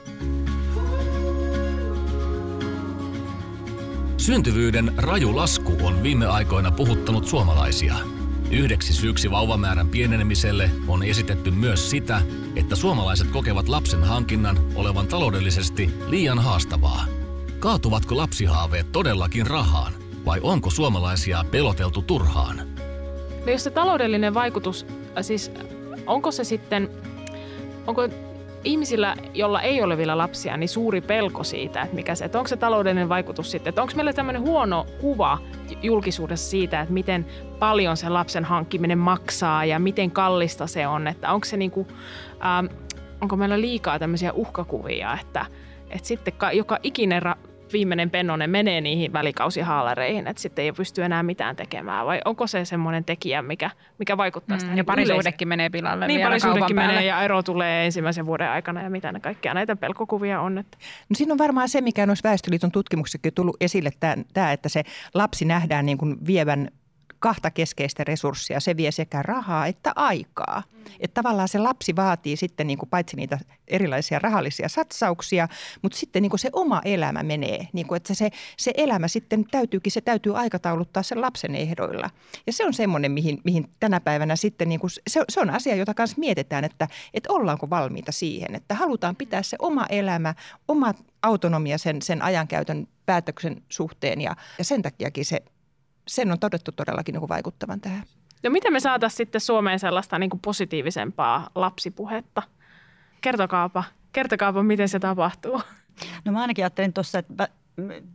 Syntyvyyden 4.18 4.94
raju 4.98 5.36
lasku 5.36 5.78
on 5.84 6.04
viime 6.04 6.26
aikoina 6.26 6.72
puhuttanut 6.72 7.26
suomalaisia. 7.26 7.96
Yhdeksi 8.52 8.94
syyksi 8.94 9.32
vauvamäärän 9.32 9.90
pienenemiselle 9.90 10.70
on 10.88 11.04
esitetty 11.04 11.52
myös 11.52 11.90
sitä, 11.90 12.22
että 12.56 12.76
suomalaiset 12.76 13.28
kokevat 13.28 13.70
lapsen 13.70 14.04
hankinnan 14.04 14.58
olevan 14.76 15.08
taloudellisesti 15.08 15.90
liian 16.08 16.40
haastavaa. 16.40 17.21
Kaatuvatko 17.62 18.18
lapsihaaveet 18.18 18.92
todellakin 18.92 19.48
rahaan? 19.48 19.94
Vai 20.26 20.40
onko 20.44 20.70
suomalaisia 20.70 21.46
peloteltu 21.52 22.02
turhaan? 22.02 22.58
No 23.46 23.52
jos 23.52 23.64
se 23.64 23.70
taloudellinen 23.70 24.34
vaikutus, 24.34 24.86
äh, 25.18 25.24
siis 25.24 25.52
onko 26.08 26.32
se 26.32 26.44
sitten, 26.44 26.90
onko 27.88 28.10
ihmisillä, 28.64 29.16
jolla 29.34 29.62
ei 29.62 29.82
ole 29.82 29.98
vielä 29.98 30.18
lapsia, 30.18 30.58
niin 30.58 30.70
suuri 30.70 31.02
pelko 31.02 31.44
siitä, 31.44 31.82
että 31.82 31.96
mikä 31.96 32.16
se, 32.16 32.26
että 32.26 32.38
onko 32.38 32.48
se 32.48 32.58
taloudellinen 32.58 33.10
vaikutus 33.10 33.52
sitten, 33.52 33.70
että 33.70 33.82
onko 33.82 33.94
meillä 33.96 34.14
tämmöinen 34.14 34.42
huono 34.42 34.86
kuva 35.02 35.38
julkisuudessa 35.82 36.50
siitä, 36.50 36.82
että 36.82 36.94
miten 36.94 37.26
paljon 37.60 37.98
se 37.98 38.10
lapsen 38.10 38.46
hankkiminen 38.46 38.98
maksaa 38.98 39.66
ja 39.66 39.80
miten 39.80 40.12
kallista 40.12 40.68
se 40.68 40.88
on, 40.88 41.08
että 41.08 41.34
onko 41.34 41.46
se 41.46 41.58
niin 41.58 41.72
kuin, 41.72 41.88
ähm, 42.32 42.66
onko 43.22 43.36
meillä 43.36 43.62
liikaa 43.62 44.00
tämmöisiä 44.00 44.34
uhkakuvia, 44.34 45.18
että, 45.22 45.46
että 45.90 46.08
sitten 46.08 46.34
joka 46.54 46.78
ikinen 46.84 47.24
ra- 47.24 47.51
viimeinen 47.74 48.10
pennonen 48.10 48.50
menee 48.50 48.82
niihin 48.82 49.14
välikausihaalareihin, 49.14 50.28
että 50.28 50.42
sitten 50.42 50.66
ei 50.66 50.72
pysty 50.72 51.04
enää 51.04 51.24
mitään 51.24 51.56
tekemään? 51.56 52.06
Vai 52.06 52.22
onko 52.26 52.48
se 52.48 52.66
semmoinen 52.66 53.06
tekijä, 53.06 53.42
mikä, 53.42 53.70
mikä 54.00 54.18
vaikuttaa 54.18 54.58
mm, 54.58 54.62
sitä? 54.62 54.74
Ja 54.74 54.84
parisuudekin 54.84 55.48
menee 55.48 55.70
pilalle 55.70 56.08
Niin, 56.08 56.22
parisuudekin 56.22 56.76
menee 56.76 57.06
ja 57.06 57.22
ero 57.22 57.44
tulee 57.44 57.86
ensimmäisen 57.86 58.26
vuoden 58.26 58.50
aikana 58.50 58.82
ja 58.82 58.90
mitä 58.90 59.12
ne 59.12 59.20
kaikkia 59.20 59.54
näitä 59.54 59.76
pelkokuvia 59.76 60.42
on. 60.42 60.58
Että. 60.58 60.78
No 61.10 61.14
siinä 61.14 61.34
on 61.34 61.38
varmaan 61.38 61.70
se, 61.70 61.82
mikä 61.82 62.04
on 62.04 62.16
Väestöliiton 62.24 62.72
tutkimuksessakin 62.72 63.34
tullut 63.34 63.58
esille, 63.62 63.90
tämä, 64.34 64.52
että 64.52 64.70
se 64.70 64.84
lapsi 65.14 65.46
nähdään 65.46 65.86
niin 65.86 65.98
kuin 65.98 66.26
vievän 66.26 66.68
kahta 67.22 67.52
keskeistä 67.52 68.04
resurssia. 68.04 68.60
Se 68.60 68.78
vie 68.78 68.92
sekä 68.92 69.22
rahaa 69.22 69.68
että 69.68 69.92
aikaa. 69.96 70.64
Mm. 70.72 70.82
Että 71.00 71.14
tavallaan 71.14 71.48
se 71.48 71.60
lapsi 71.60 71.96
vaatii 71.96 72.38
sitten 72.38 72.68
niin 72.68 72.78
kuin 72.78 72.90
paitsi 72.90 73.16
niitä 73.16 73.40
erilaisia 73.68 74.20
rahallisia 74.20 74.70
satsauksia, 74.70 75.48
mutta 75.82 75.98
sitten 75.98 76.22
niin 76.22 76.30
kuin 76.30 76.40
se 76.40 76.50
oma 76.54 76.82
elämä 76.86 77.24
menee. 77.24 77.68
Niin 77.74 77.88
kuin, 77.88 77.98
että 77.98 78.14
se, 78.14 78.30
se 78.58 78.72
elämä 78.78 79.08
sitten 79.08 79.46
täytyykin, 79.52 79.92
se 79.92 80.02
täytyy 80.02 80.38
aikatauluttaa 80.38 81.04
sen 81.04 81.22
lapsen 81.22 81.56
ehdoilla. 81.56 82.10
Ja 82.48 82.54
se 82.54 82.66
on 82.66 82.74
semmoinen, 82.74 83.12
mihin, 83.12 83.42
mihin 83.44 83.70
tänä 83.80 84.00
päivänä 84.00 84.36
sitten, 84.36 84.70
niin 84.70 84.80
kuin, 84.80 84.92
se, 85.08 85.24
se 85.30 85.42
on 85.42 85.50
asia, 85.50 85.76
jota 85.76 85.94
kanssa 85.94 86.20
mietitään, 86.20 86.64
että, 86.64 86.88
että 87.14 87.34
ollaanko 87.34 87.70
valmiita 87.70 88.12
siihen. 88.12 88.56
Että 88.56 88.76
halutaan 88.76 89.16
pitää 89.16 89.44
se 89.44 89.58
oma 89.60 89.86
elämä, 89.90 90.36
oma 90.68 90.94
autonomia 91.22 91.78
sen, 91.78 92.02
sen 92.02 92.22
ajankäytön 92.22 92.88
päätöksen 93.06 93.62
suhteen 93.70 94.22
ja, 94.22 94.36
ja 94.58 94.64
sen 94.64 94.82
takiakin 94.82 95.26
se 95.26 95.42
sen 96.08 96.32
on 96.32 96.40
todettu 96.40 96.72
todellakin 96.72 97.14
niin 97.14 97.30
vaikuttavan 97.30 97.82
tähän. 97.82 98.04
No 98.44 98.50
miten 98.50 98.74
me 98.74 98.80
saataisiin 98.80 99.18
sitten 99.18 99.42
Suomeen 99.42 99.80
sellaista 99.80 100.20
niin 100.20 100.30
kuin 100.30 100.42
positiivisempaa 100.42 101.50
lapsipuhetta? 101.56 102.44
Kertokaapa, 103.22 103.84
Kertokaapa, 104.12 104.64
miten 104.64 104.90
se 104.90 105.00
tapahtuu. 105.00 105.62
No 106.26 106.32
mä 106.32 106.42
ainakin 106.42 106.66
ajattelin 106.66 106.94
tuossa, 106.94 107.20
että 107.20 107.48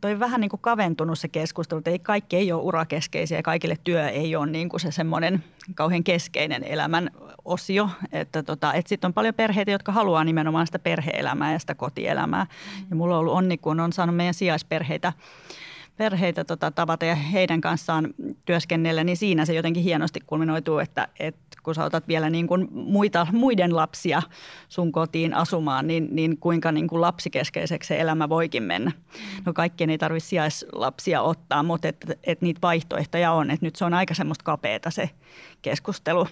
toi 0.00 0.18
vähän 0.18 0.40
niin 0.40 0.48
kuin 0.48 0.60
kaventunut 0.60 1.18
se 1.18 1.28
keskustelu, 1.28 1.78
että 1.78 1.90
ei, 1.90 1.98
kaikki 1.98 2.36
ei 2.36 2.52
ole 2.52 2.62
urakeskeisiä 2.62 3.38
ja 3.38 3.42
kaikille 3.42 3.76
työ 3.84 4.08
ei 4.08 4.36
ole 4.36 4.46
niin 4.46 4.68
kuin 4.68 4.80
se 4.80 4.90
semmoinen 4.90 5.44
kauhean 5.74 6.04
keskeinen 6.04 6.64
elämän 6.64 7.10
osio. 7.44 7.90
Että 8.12 8.42
tota, 8.42 8.74
et 8.74 8.86
sitten 8.86 9.08
on 9.08 9.14
paljon 9.14 9.34
perheitä, 9.34 9.70
jotka 9.70 9.92
haluaa 9.92 10.24
nimenomaan 10.24 10.66
sitä 10.66 10.78
perheelämää 10.78 11.52
ja 11.52 11.58
sitä 11.58 11.74
kotielämää. 11.74 12.46
Ja 12.90 12.96
mulla 12.96 13.14
on 13.14 13.20
ollut 13.20 13.34
onni, 13.34 13.58
kun 13.58 13.80
on 13.80 13.92
saanut 13.92 14.16
meidän 14.16 14.34
sijaisperheitä 14.34 15.12
perheitä 15.96 16.44
tota, 16.44 16.70
tavata 16.70 17.04
ja 17.04 17.14
heidän 17.14 17.60
kanssaan 17.60 18.14
työskennellä, 18.44 19.04
niin 19.04 19.16
siinä 19.16 19.44
se 19.44 19.54
jotenkin 19.54 19.82
hienosti 19.82 20.20
kulminoituu, 20.26 20.78
että, 20.78 21.08
että 21.18 21.46
kun 21.62 21.74
sä 21.74 21.84
otat 21.84 22.08
vielä 22.08 22.30
niin 22.30 22.46
kuin 22.46 22.68
muita, 22.70 23.26
muiden 23.32 23.76
lapsia 23.76 24.22
sun 24.68 24.92
kotiin 24.92 25.34
asumaan, 25.34 25.86
niin, 25.86 26.08
niin 26.10 26.38
kuinka 26.38 26.72
niin 26.72 26.88
kuin 26.88 27.00
lapsikeskeiseksi 27.00 27.88
se 27.88 28.00
elämä 28.00 28.28
voikin 28.28 28.62
mennä. 28.62 28.92
No 29.46 29.52
kaikkien 29.52 29.90
ei 29.90 29.98
tarvitse 29.98 30.28
sijaislapsia 30.28 31.22
ottaa, 31.22 31.62
mutta 31.62 31.88
että 31.88 32.14
et 32.24 32.42
niitä 32.42 32.60
vaihtoehtoja 32.62 33.32
on. 33.32 33.50
Että 33.50 33.66
nyt 33.66 33.76
se 33.76 33.84
on 33.84 33.94
aika 33.94 34.14
semmoista 34.14 34.44
kapeata 34.44 34.90
se 34.90 35.10
keskustelu 35.62 36.26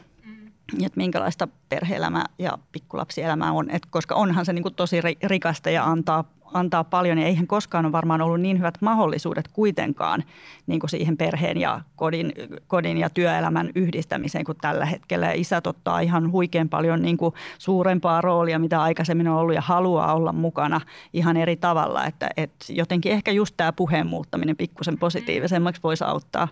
että 0.73 0.97
minkälaista 0.97 1.49
perheelämää 1.69 2.25
ja 2.39 2.59
pikkulapsielämää 2.73 3.53
on, 3.53 3.71
et 3.71 3.87
koska 3.91 4.15
onhan 4.15 4.47
se 4.47 4.53
niin 4.53 4.63
kuin 4.63 4.75
tosi 4.75 5.01
rikasta 5.23 5.71
ja 5.71 5.85
antaa, 5.85 6.25
antaa 6.55 6.85
paljon 6.85 7.19
ja 7.19 7.27
eihän 7.27 7.47
koskaan 7.47 7.85
ole 7.85 7.93
varmaan 7.93 8.21
ollut 8.21 8.41
niin 8.41 8.59
hyvät 8.59 8.79
mahdollisuudet 8.81 9.49
kuitenkaan 9.49 10.25
niin 10.67 10.81
kuin 10.81 10.91
siihen 10.91 11.17
perheen 11.17 11.57
ja 11.57 11.81
kodin, 11.97 12.33
kodin 12.67 12.99
ja 12.99 13.11
työelämän 13.11 13.71
yhdistämiseen 13.75 14.45
kuin 14.45 14.59
tällä 14.61 14.87
hetkellä. 14.87 15.27
Ja 15.27 15.33
isät 15.33 15.67
ottaa 15.67 16.01
ihan 16.01 16.33
huikean 16.33 16.69
paljon 16.69 17.03
niin 17.03 17.17
kuin 17.17 17.35
suurempaa 17.59 18.21
roolia, 18.21 18.59
mitä 18.59 18.83
aikaisemmin 18.83 19.29
on 19.29 19.37
ollut 19.37 19.55
ja 19.55 19.61
haluaa 19.61 20.15
olla 20.15 20.33
mukana 20.33 20.81
ihan 21.13 21.37
eri 21.37 21.57
tavalla, 21.57 22.07
että, 22.07 22.29
että 22.37 22.65
jotenkin 22.69 23.13
ehkä 23.13 23.33
just 23.33 23.55
tämä 23.57 23.73
puheen 23.73 24.07
muuttaminen 24.07 24.57
pikkusen 24.57 24.99
positiivisemmaksi 24.99 25.83
voisi 25.83 26.05
auttaa, 26.05 26.49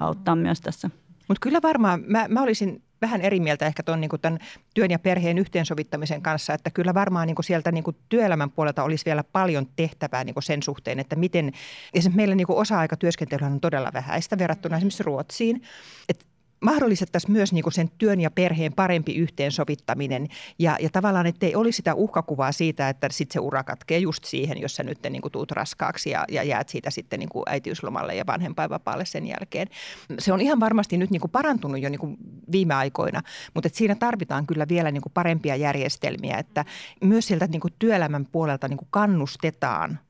auttaa 0.00 0.36
myös 0.36 0.60
tässä. 0.60 0.90
Mutta 1.28 1.40
kyllä 1.40 1.58
varmaan, 1.62 2.02
mä, 2.06 2.26
mä 2.28 2.42
olisin 2.42 2.82
vähän 3.04 3.20
eri 3.20 3.40
mieltä 3.40 3.66
ehkä 3.66 3.82
tuon 3.82 4.00
niin 4.00 4.10
tämän 4.22 4.38
työn 4.74 4.90
ja 4.90 4.98
perheen 4.98 5.38
yhteensovittamisen 5.38 6.22
kanssa, 6.22 6.54
että 6.54 6.70
kyllä 6.70 6.94
varmaan 6.94 7.26
niin 7.26 7.36
sieltä 7.40 7.72
niin 7.72 7.84
kuin 7.84 7.96
työelämän 8.08 8.50
puolelta 8.50 8.82
olisi 8.82 9.04
vielä 9.04 9.24
paljon 9.24 9.66
tehtävää 9.76 10.24
niin 10.24 10.34
sen 10.42 10.62
suhteen, 10.62 10.98
että 10.98 11.16
miten, 11.16 11.52
esimerkiksi 11.94 12.16
meillä 12.16 12.34
niin 12.34 12.46
kuin 12.46 12.58
osa-aikatyöskentely 12.58 13.46
on 13.46 13.60
todella 13.60 13.90
vähäistä 13.92 14.38
verrattuna 14.38 14.76
esimerkiksi 14.76 15.02
Ruotsiin, 15.02 15.62
että 16.08 16.24
mahdollistettaisiin 16.64 17.32
myös 17.32 17.52
niin 17.52 17.62
kuin 17.62 17.72
sen 17.72 17.90
työn 17.98 18.20
ja 18.20 18.30
perheen 18.30 18.72
parempi 18.72 19.14
yhteensovittaminen 19.14 20.28
ja, 20.58 20.76
ja 20.80 20.88
tavallaan, 20.92 21.26
ettei 21.26 21.54
olisi 21.54 21.76
sitä 21.76 21.94
uhkakuvaa 21.94 22.52
siitä, 22.52 22.88
että 22.88 23.08
sitten 23.10 23.32
se 23.32 23.40
ura 23.40 23.64
katkee 23.64 23.98
just 23.98 24.24
siihen, 24.24 24.60
jos 24.60 24.76
sä 24.76 24.82
nyt 24.82 24.98
niin 25.10 25.22
kuin 25.22 25.32
tuut 25.32 25.50
raskaaksi 25.50 26.10
ja, 26.10 26.24
ja 26.30 26.42
jäät 26.42 26.68
siitä 26.68 26.90
sitten 26.90 27.18
niin 27.18 27.28
kuin 27.28 27.42
äitiyslomalle 27.46 28.14
ja 28.14 28.26
vanhempainvapaalle 28.26 29.04
sen 29.04 29.26
jälkeen. 29.26 29.68
Se 30.18 30.32
on 30.32 30.40
ihan 30.40 30.60
varmasti 30.60 30.96
nyt 30.96 31.10
niin 31.10 31.20
kuin 31.20 31.30
parantunut 31.30 31.80
jo 31.80 31.88
niin 31.88 32.00
kuin 32.00 32.16
viime 32.52 32.74
aikoina, 32.74 33.22
mutta 33.54 33.66
että 33.66 33.78
siinä 33.78 33.94
tarvitaan 33.94 34.46
kyllä 34.46 34.68
vielä 34.68 34.90
niin 34.90 35.02
kuin 35.02 35.12
parempia 35.12 35.56
järjestelmiä, 35.56 36.36
että 36.36 36.64
myös 37.00 37.26
sieltä 37.26 37.46
niin 37.46 37.60
kuin 37.60 37.74
työelämän 37.78 38.26
puolelta 38.32 38.68
niin 38.68 38.78
kuin 38.78 38.88
kannustetaan– 38.90 39.98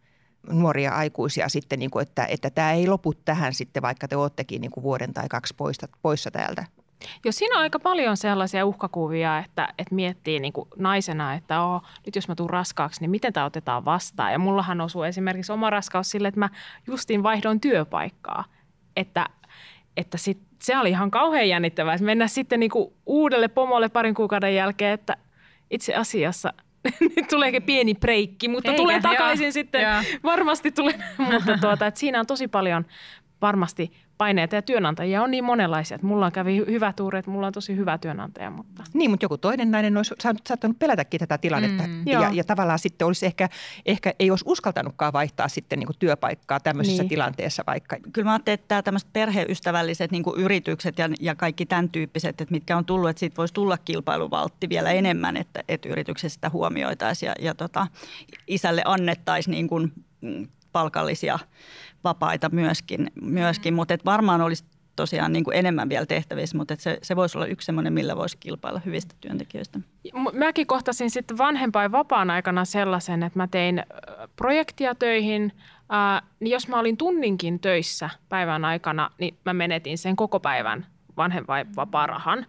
nuoria 0.48 0.92
aikuisia 0.92 1.48
sitten, 1.48 1.78
niin 1.78 1.90
kuin, 1.90 2.02
että, 2.02 2.26
että 2.26 2.50
tämä 2.50 2.72
ei 2.72 2.86
lopu 2.86 3.14
tähän 3.14 3.54
sitten, 3.54 3.82
vaikka 3.82 4.08
te 4.08 4.16
oottekin 4.16 4.60
niin 4.60 4.70
kuin 4.70 4.84
vuoden 4.84 5.14
tai 5.14 5.28
kaksi 5.28 5.54
poista, 5.56 5.88
poissa 6.02 6.30
täältä. 6.30 6.64
Jo 7.24 7.32
siinä 7.32 7.56
on 7.56 7.62
aika 7.62 7.78
paljon 7.78 8.16
sellaisia 8.16 8.66
uhkakuvia, 8.66 9.38
että, 9.38 9.68
että 9.78 9.94
miettii 9.94 10.40
niin 10.40 10.52
kuin 10.52 10.68
naisena, 10.76 11.34
että 11.34 11.62
oh, 11.62 11.82
nyt 12.06 12.16
jos 12.16 12.28
mä 12.28 12.34
tuun 12.34 12.50
raskaaksi, 12.50 13.00
niin 13.00 13.10
miten 13.10 13.32
tämä 13.32 13.46
otetaan 13.46 13.84
vastaan. 13.84 14.32
Ja 14.32 14.38
mullahan 14.38 14.80
osuu 14.80 15.02
esimerkiksi 15.02 15.52
oma 15.52 15.70
raskaus 15.70 16.10
sille, 16.10 16.28
että 16.28 16.40
mä 16.40 16.48
justiin 16.86 17.22
vaihdoin 17.22 17.60
työpaikkaa. 17.60 18.44
Että, 18.96 19.26
että 19.96 20.18
sit, 20.18 20.38
se 20.62 20.78
oli 20.78 20.90
ihan 20.90 21.10
kauhean 21.10 21.48
jännittävää, 21.48 21.94
että 21.94 22.04
mennä 22.04 22.28
sitten 22.28 22.60
niin 22.60 22.70
kuin 22.70 22.92
uudelle 23.06 23.48
pomolle 23.48 23.88
parin 23.88 24.14
kuukauden 24.14 24.54
jälkeen, 24.54 24.92
että 24.92 25.16
itse 25.70 25.94
asiassa– 25.94 26.52
nyt 27.16 27.28
tuleekin 27.30 27.62
pieni 27.62 27.94
breikki, 27.94 28.48
mutta 28.48 28.70
Eikä, 28.70 28.82
tulee 28.82 29.00
takaisin 29.00 29.44
joo, 29.44 29.52
sitten. 29.52 29.82
Joo. 29.82 30.02
Varmasti 30.24 30.72
tulee, 30.72 30.94
mutta 31.32 31.58
tuota, 31.60 31.86
että 31.86 32.00
siinä 32.00 32.20
on 32.20 32.26
tosi 32.26 32.48
paljon 32.48 32.86
varmasti 33.42 33.92
paineita 34.18 34.54
ja 34.54 34.62
työnantajia 34.62 35.22
on 35.22 35.30
niin 35.30 35.44
monenlaisia, 35.44 35.94
että 35.94 36.06
mulla 36.06 36.30
kävi 36.30 36.56
hyvä 36.56 36.92
tuuri, 36.92 37.18
että 37.18 37.30
mulla 37.30 37.46
on 37.46 37.52
tosi 37.52 37.76
hyvä 37.76 37.98
työnantaja. 37.98 38.50
Mutta. 38.50 38.84
Niin, 38.94 39.10
mutta 39.10 39.24
joku 39.24 39.38
toinen 39.38 39.70
nainen 39.70 39.96
olisi 39.96 40.14
saattanut 40.46 40.78
pelätäkin 40.78 41.20
tätä 41.20 41.38
tilannetta 41.38 41.82
mm. 41.86 42.06
ja, 42.06 42.30
ja, 42.32 42.44
tavallaan 42.44 42.78
sitten 42.78 43.06
olisi 43.06 43.26
ehkä, 43.26 43.48
ehkä 43.86 44.14
ei 44.18 44.30
olisi 44.30 44.44
uskaltanutkaan 44.48 45.12
vaihtaa 45.12 45.48
sitten 45.48 45.78
niin 45.78 45.86
kuin 45.86 45.96
työpaikkaa 45.98 46.60
tämmöisessä 46.60 47.02
niin. 47.02 47.08
tilanteessa 47.08 47.62
vaikka. 47.66 47.96
Kyllä 48.12 48.26
mä 48.26 48.32
ajattelin, 48.32 48.54
että 48.54 48.68
tämä 48.68 48.82
tämmöiset 48.82 49.12
perheystävälliset 49.12 50.10
niin 50.10 50.22
kuin 50.22 50.40
yritykset 50.40 50.98
ja, 50.98 51.08
ja 51.20 51.34
kaikki 51.34 51.66
tämän 51.66 51.88
tyyppiset, 51.88 52.40
että 52.40 52.52
mitkä 52.52 52.76
on 52.76 52.84
tullut, 52.84 53.10
että 53.10 53.20
siitä 53.20 53.36
voisi 53.36 53.54
tulla 53.54 53.78
kilpailuvaltti 53.78 54.68
vielä 54.68 54.90
enemmän, 54.90 55.36
että, 55.36 55.62
että 55.68 55.88
yrityksessä 55.88 56.34
sitä 56.34 56.50
huomioitaisiin 56.50 57.26
ja, 57.26 57.34
ja 57.40 57.54
tota, 57.54 57.86
isälle 58.46 58.82
annettaisiin 58.84 59.52
niin 59.52 59.68
kuin 59.68 59.92
mm, 60.20 60.48
palkallisia 60.72 61.38
vapaita 62.04 62.48
myöskin, 62.52 63.10
myöskin. 63.22 63.74
mutta 63.74 63.94
varmaan 64.04 64.40
olisi 64.40 64.64
tosiaan 64.96 65.32
niin 65.32 65.44
kuin 65.44 65.56
enemmän 65.56 65.88
vielä 65.88 66.06
tehtävissä, 66.06 66.56
mutta 66.56 66.74
se, 66.78 66.98
se 67.02 67.16
voisi 67.16 67.38
olla 67.38 67.46
yksi 67.46 67.66
semmoinen, 67.66 67.92
millä 67.92 68.16
voisi 68.16 68.36
kilpailla 68.40 68.80
hyvistä 68.84 69.14
työntekijöistä. 69.20 69.80
Mäkin 70.32 70.66
kohtasin 70.66 71.10
sitten 71.10 71.38
vanhempain 71.38 71.92
vapaan 71.92 72.30
aikana 72.30 72.64
sellaisen, 72.64 73.22
että 73.22 73.38
mä 73.38 73.46
tein 73.46 73.82
projektia 74.36 74.94
töihin. 74.94 75.52
Äh, 75.92 76.22
niin 76.40 76.52
jos 76.52 76.68
mä 76.68 76.78
olin 76.78 76.96
tunninkin 76.96 77.60
töissä 77.60 78.10
päivän 78.28 78.64
aikana, 78.64 79.10
niin 79.18 79.36
mä 79.44 79.52
menetin 79.52 79.98
sen 79.98 80.16
koko 80.16 80.40
päivän 80.40 80.86
vanhempain 81.16 81.76
vapaarahan. 81.76 82.46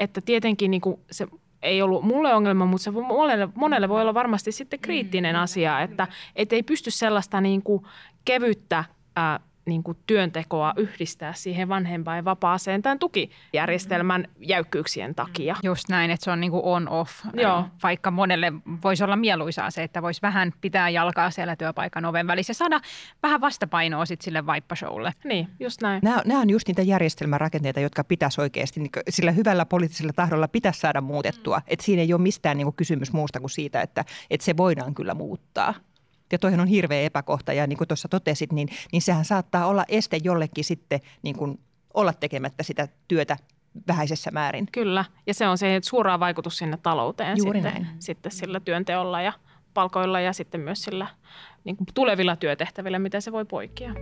Että 0.00 0.20
tietenkin 0.20 0.70
niin 0.70 0.80
kuin 0.80 1.00
se 1.10 1.26
ei 1.62 1.82
ollut 1.82 2.04
mulle 2.04 2.34
ongelma, 2.34 2.66
mutta 2.66 2.84
se 2.84 2.90
monelle, 2.90 3.48
monelle 3.54 3.88
voi 3.88 4.00
olla 4.00 4.14
varmasti 4.14 4.52
sitten 4.52 4.80
kriittinen 4.80 5.36
mm. 5.36 5.42
asia, 5.42 5.80
että 5.80 6.08
et 6.36 6.52
ei 6.52 6.62
pysty 6.62 6.90
sellaista 6.90 7.40
niin 7.40 7.62
kuin 7.62 7.84
kevyttä 8.24 8.84
ää, 9.18 9.40
niin 9.68 9.82
kuin 9.82 9.98
työntekoa 10.06 10.72
yhdistää 10.76 11.32
siihen 11.32 11.68
vanhempain 11.68 12.24
vapaaseen 12.24 12.82
tämän 12.82 12.98
tukijärjestelmän 12.98 14.28
jäykkyyksien 14.40 15.14
takia. 15.14 15.56
Just 15.62 15.88
näin, 15.88 16.10
että 16.10 16.24
se 16.24 16.30
on 16.30 16.40
niin 16.40 16.50
kuin 16.50 16.64
on-off, 16.64 17.12
Joo. 17.34 17.64
vaikka 17.82 18.10
monelle 18.10 18.52
voisi 18.84 19.04
olla 19.04 19.16
mieluisaa 19.16 19.70
se, 19.70 19.82
että 19.82 20.02
voisi 20.02 20.22
vähän 20.22 20.52
pitää 20.60 20.88
jalkaa 20.88 21.30
siellä 21.30 21.56
työpaikan 21.56 22.04
oven 22.04 22.26
välissä 22.26 22.50
ja 22.50 22.54
saada 22.54 22.80
vähän 23.22 23.40
vastapainoa 23.40 24.06
sitten 24.06 24.24
sille 24.24 24.46
vaippashowlle. 24.46 25.12
Niin, 25.24 25.48
just 25.60 25.82
näin. 25.82 26.00
Nämä, 26.04 26.22
nämä 26.24 26.40
on 26.40 26.50
just 26.50 26.68
niitä 26.68 26.82
järjestelmärakenteita, 26.82 27.80
jotka 27.80 28.04
pitäisi 28.04 28.40
oikeasti, 28.40 28.80
niin 28.80 28.90
sillä 29.08 29.30
hyvällä 29.30 29.66
poliittisella 29.66 30.12
tahdolla 30.12 30.48
pitäisi 30.48 30.80
saada 30.80 31.00
muutettua. 31.00 31.58
Mm. 31.58 31.64
Että 31.66 31.84
siinä 31.84 32.02
ei 32.02 32.12
ole 32.12 32.22
mistään 32.22 32.56
niin 32.56 32.66
kuin 32.66 32.76
kysymys 32.76 33.12
muusta 33.12 33.40
kuin 33.40 33.50
siitä, 33.50 33.82
että, 33.82 34.04
että 34.30 34.44
se 34.44 34.56
voidaan 34.56 34.94
kyllä 34.94 35.14
muuttaa. 35.14 35.74
Ja 36.32 36.38
toihan 36.38 36.60
on 36.60 36.68
hirveä 36.68 37.00
epäkohta 37.00 37.52
ja 37.52 37.66
niin 37.66 37.76
kuin 37.76 37.88
tuossa 37.88 38.08
totesit, 38.08 38.52
niin, 38.52 38.68
niin 38.92 39.02
sehän 39.02 39.24
saattaa 39.24 39.66
olla 39.66 39.84
este 39.88 40.20
jollekin 40.24 40.64
sitten 40.64 41.00
niin 41.22 41.36
kuin 41.36 41.60
olla 41.94 42.12
tekemättä 42.12 42.62
sitä 42.62 42.88
työtä 43.08 43.36
vähäisessä 43.88 44.30
määrin. 44.30 44.68
Kyllä, 44.72 45.04
ja 45.26 45.34
se 45.34 45.48
on 45.48 45.58
se 45.58 45.80
suora 45.84 46.20
vaikutus 46.20 46.58
sinne 46.58 46.78
talouteen 46.82 47.38
Juuri 47.38 47.62
sitten, 47.62 47.82
näin. 47.82 47.96
sitten 47.98 48.32
sillä 48.32 48.60
työnteolla 48.60 49.22
ja 49.22 49.32
palkoilla 49.74 50.20
ja 50.20 50.32
sitten 50.32 50.60
myös 50.60 50.82
sillä 50.82 51.06
niin 51.64 51.76
kuin 51.76 51.86
tulevilla 51.94 52.36
työtehtävillä, 52.36 52.98
miten 52.98 53.22
se 53.22 53.32
voi 53.32 53.44
poikia. 53.44 53.94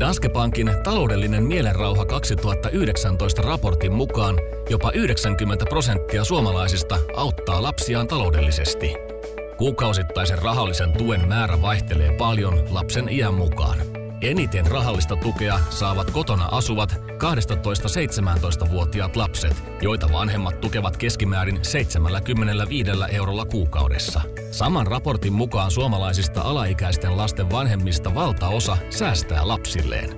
Danske 0.00 0.28
Bankin 0.28 0.70
taloudellinen 0.84 1.42
mielenrauha 1.42 2.04
2019 2.04 3.42
raportin 3.42 3.92
mukaan 3.92 4.36
jopa 4.70 4.92
90 4.92 5.64
prosenttia 5.68 6.24
suomalaisista 6.24 6.98
auttaa 7.16 7.62
lapsiaan 7.62 8.08
taloudellisesti– 8.08 8.94
Kuukausittaisen 9.56 10.38
rahallisen 10.38 10.92
tuen 10.92 11.28
määrä 11.28 11.62
vaihtelee 11.62 12.16
paljon 12.18 12.62
lapsen 12.70 13.08
iän 13.08 13.34
mukaan. 13.34 13.78
Eniten 14.20 14.66
rahallista 14.66 15.16
tukea 15.16 15.58
saavat 15.70 16.10
kotona 16.10 16.48
asuvat 16.50 16.92
12-17-vuotiaat 16.92 19.16
lapset, 19.16 19.62
joita 19.82 20.08
vanhemmat 20.12 20.60
tukevat 20.60 20.96
keskimäärin 20.96 21.58
75 21.62 22.90
eurolla 23.10 23.44
kuukaudessa. 23.44 24.20
Saman 24.50 24.86
raportin 24.86 25.32
mukaan 25.32 25.70
suomalaisista 25.70 26.40
alaikäisten 26.40 27.16
lasten 27.16 27.50
vanhemmista 27.50 28.14
valtaosa 28.14 28.76
säästää 28.90 29.48
lapsilleen. 29.48 30.10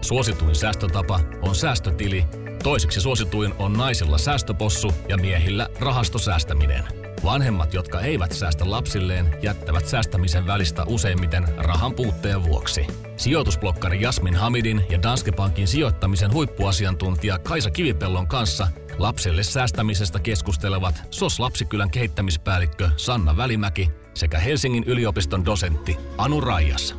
Suosituin 0.00 0.54
säästötapa 0.54 1.20
on 1.42 1.54
säästötili, 1.54 2.24
Toiseksi 2.62 3.00
suosituin 3.00 3.54
on 3.58 3.72
naisilla 3.72 4.18
säästöpossu 4.18 4.92
ja 5.08 5.16
miehillä 5.16 5.68
rahastosäästäminen. 5.80 6.84
Vanhemmat, 7.24 7.74
jotka 7.74 8.00
eivät 8.00 8.32
säästä 8.32 8.70
lapsilleen, 8.70 9.36
jättävät 9.42 9.86
säästämisen 9.86 10.46
välistä 10.46 10.84
useimmiten 10.84 11.44
rahan 11.56 11.94
puutteen 11.94 12.44
vuoksi. 12.44 12.86
Sijoitusblokkari 13.16 14.00
Jasmin 14.00 14.36
Hamidin 14.36 14.82
ja 14.90 15.02
Danske 15.02 15.32
Bankin 15.32 15.68
sijoittamisen 15.68 16.32
huippuasiantuntija 16.32 17.38
Kaisa 17.38 17.70
Kivipellon 17.70 18.26
kanssa 18.26 18.68
lapselle 18.98 19.42
säästämisestä 19.42 20.18
keskustelevat 20.18 21.02
SOS 21.10 21.40
Lapsikylän 21.40 21.90
kehittämispäällikkö 21.90 22.90
Sanna 22.96 23.36
Välimäki 23.36 23.90
sekä 24.14 24.38
Helsingin 24.38 24.84
yliopiston 24.84 25.44
dosentti 25.44 25.96
Anu 26.18 26.40
Raijas. 26.40 26.96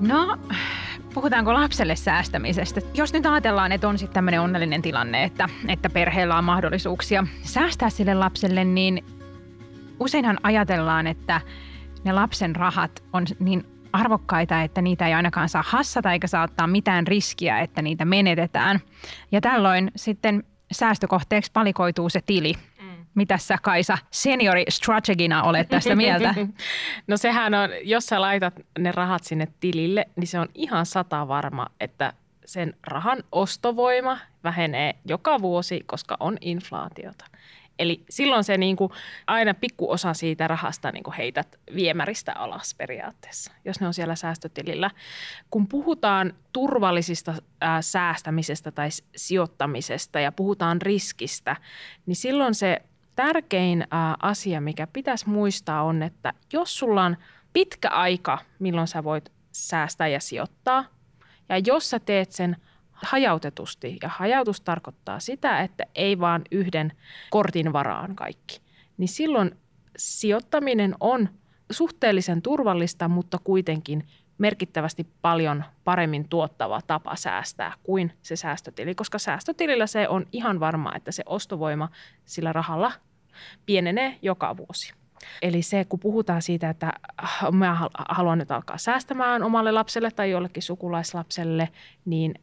No, 0.00 0.38
puhutaanko 1.14 1.54
lapselle 1.54 1.96
säästämisestä? 1.96 2.80
Jos 2.94 3.12
nyt 3.12 3.26
ajatellaan, 3.26 3.72
että 3.72 3.88
on 3.88 3.98
sitten 3.98 4.14
tämmöinen 4.14 4.40
onnellinen 4.40 4.82
tilanne, 4.82 5.24
että, 5.24 5.48
että 5.68 5.90
perheellä 5.90 6.38
on 6.38 6.44
mahdollisuuksia 6.44 7.26
säästää 7.42 7.90
sille 7.90 8.14
lapselle, 8.14 8.64
niin 8.64 9.04
useinhan 10.00 10.38
ajatellaan, 10.42 11.06
että 11.06 11.40
ne 12.04 12.12
lapsen 12.12 12.56
rahat 12.56 13.04
on 13.12 13.24
niin 13.38 13.64
arvokkaita, 13.92 14.62
että 14.62 14.82
niitä 14.82 15.06
ei 15.06 15.14
ainakaan 15.14 15.48
saa 15.48 15.64
hassata 15.66 16.12
eikä 16.12 16.26
saa 16.26 16.42
ottaa 16.42 16.66
mitään 16.66 17.06
riskiä, 17.06 17.60
että 17.60 17.82
niitä 17.82 18.04
menetetään. 18.04 18.80
Ja 19.32 19.40
tällöin 19.40 19.90
sitten 19.96 20.44
säästökohteeksi 20.72 21.50
valikoituu 21.54 22.08
se 22.08 22.20
tili. 22.26 22.54
Mitä 23.18 23.38
sä 23.38 23.58
Kaisa 23.62 23.98
seniori 24.10 24.64
strategina 24.68 25.42
olet 25.42 25.68
tästä 25.68 25.96
mieltä? 25.96 26.34
no 27.06 27.16
sehän 27.16 27.54
on, 27.54 27.70
jos 27.82 28.06
sä 28.06 28.20
laitat 28.20 28.54
ne 28.78 28.92
rahat 28.92 29.24
sinne 29.24 29.48
tilille, 29.60 30.08
niin 30.16 30.26
se 30.26 30.38
on 30.38 30.48
ihan 30.54 30.86
sata 30.86 31.28
varma, 31.28 31.66
että 31.80 32.12
sen 32.44 32.74
rahan 32.86 33.22
ostovoima 33.32 34.18
vähenee 34.44 34.94
joka 35.04 35.42
vuosi, 35.42 35.80
koska 35.86 36.16
on 36.20 36.36
inflaatiota. 36.40 37.24
Eli 37.78 38.04
silloin 38.10 38.44
se 38.44 38.58
niin 38.58 38.76
kuin 38.76 38.92
aina 39.26 39.54
pikkuosa 39.54 40.14
siitä 40.14 40.48
rahasta 40.48 40.92
niin 40.92 41.04
kuin 41.04 41.14
heität 41.14 41.58
viemäristä 41.74 42.32
alas 42.32 42.74
periaatteessa, 42.74 43.52
jos 43.64 43.80
ne 43.80 43.86
on 43.86 43.94
siellä 43.94 44.14
säästötilillä. 44.14 44.90
Kun 45.50 45.68
puhutaan 45.68 46.34
turvallisista 46.52 47.34
ää, 47.60 47.82
säästämisestä 47.82 48.70
tai 48.70 48.88
sijoittamisesta 49.16 50.20
ja 50.20 50.32
puhutaan 50.32 50.82
riskistä, 50.82 51.56
niin 52.06 52.16
silloin 52.16 52.54
se 52.54 52.82
tärkein 53.18 53.86
asia, 54.22 54.60
mikä 54.60 54.86
pitäisi 54.86 55.28
muistaa 55.28 55.82
on, 55.82 56.02
että 56.02 56.32
jos 56.52 56.78
sulla 56.78 57.04
on 57.04 57.16
pitkä 57.52 57.90
aika, 57.90 58.38
milloin 58.58 58.86
sä 58.86 59.04
voit 59.04 59.32
säästää 59.52 60.08
ja 60.08 60.20
sijoittaa, 60.20 60.84
ja 61.48 61.58
jos 61.58 61.90
sä 61.90 61.98
teet 61.98 62.32
sen– 62.32 62.56
hajautetusti. 62.92 63.96
Ja 64.02 64.08
hajautus 64.08 64.60
tarkoittaa 64.60 65.20
sitä, 65.20 65.60
että 65.60 65.84
ei 65.94 66.20
vaan 66.20 66.42
yhden 66.50 66.92
kortin 67.30 67.72
varaan 67.72 68.16
kaikki. 68.16 68.60
Niin 68.96 69.08
silloin 69.08 69.56
sijoittaminen 69.96 70.94
on 71.00 71.28
suhteellisen 71.70 72.42
turvallista, 72.42 73.08
mutta 73.08 73.38
kuitenkin 73.44 74.08
merkittävästi 74.38 75.06
paljon 75.22 75.64
paremmin 75.84 76.28
tuottava 76.28 76.80
tapa 76.86 77.16
säästää 77.16 77.72
kuin 77.82 78.12
se 78.22 78.36
säästötili, 78.36 78.94
koska 78.94 79.18
säästötilillä 79.18 79.86
se 79.86 80.08
on 80.08 80.26
ihan 80.32 80.60
varma, 80.60 80.96
että 80.96 81.12
se 81.12 81.22
ostovoima 81.26 81.88
sillä 82.24 82.52
rahalla 82.52 82.92
pienenee 83.66 84.18
joka 84.22 84.56
vuosi. 84.56 84.92
Eli 85.42 85.62
se, 85.62 85.84
kun 85.84 86.00
puhutaan 86.00 86.42
siitä, 86.42 86.70
että 86.70 86.92
mä 87.52 87.88
haluan 88.08 88.38
nyt 88.38 88.50
alkaa 88.50 88.78
säästämään 88.78 89.42
omalle 89.42 89.72
lapselle 89.72 90.10
tai 90.10 90.30
jollekin 90.30 90.62
sukulaislapselle, 90.62 91.68
niin 92.04 92.34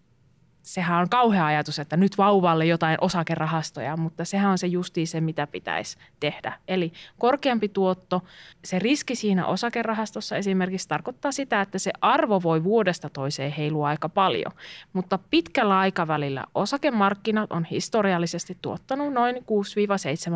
sehän 0.65 1.01
on 1.01 1.09
kauhea 1.09 1.45
ajatus, 1.45 1.79
että 1.79 1.97
nyt 1.97 2.17
vauvalle 2.17 2.65
jotain 2.65 2.97
osakerahastoja, 3.01 3.97
mutta 3.97 4.25
sehän 4.25 4.51
on 4.51 4.57
se 4.57 4.67
justiin 4.67 5.07
se, 5.07 5.21
mitä 5.21 5.47
pitäisi 5.47 5.97
tehdä. 6.19 6.53
Eli 6.67 6.93
korkeampi 7.19 7.69
tuotto, 7.69 8.21
se 8.63 8.79
riski 8.79 9.15
siinä 9.15 9.45
osakerahastossa 9.45 10.37
esimerkiksi 10.37 10.87
tarkoittaa 10.87 11.31
sitä, 11.31 11.61
että 11.61 11.79
se 11.79 11.91
arvo 12.01 12.43
voi 12.43 12.63
vuodesta 12.63 13.09
toiseen 13.09 13.51
heilua 13.51 13.87
aika 13.87 14.09
paljon, 14.09 14.51
mutta 14.93 15.19
pitkällä 15.29 15.79
aikavälillä 15.79 16.43
osakemarkkinat 16.55 17.51
on 17.51 17.65
historiallisesti 17.65 18.57
tuottanut 18.61 19.13
noin 19.13 19.35
6-7 19.35 19.39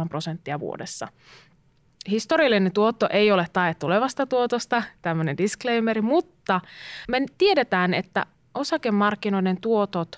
prosenttia 0.09 0.59
vuodessa. 0.59 1.07
Historiallinen 2.09 2.71
tuotto 2.71 3.07
ei 3.11 3.31
ole 3.31 3.47
tae 3.53 3.73
tulevasta 3.73 4.25
tuotosta, 4.25 4.83
tämmöinen 5.01 5.37
disclaimeri, 5.37 6.01
mutta 6.01 6.61
me 7.07 7.25
tiedetään, 7.37 7.93
että 7.93 8.25
osakemarkkinoiden 8.55 9.61
tuotot 9.61 10.15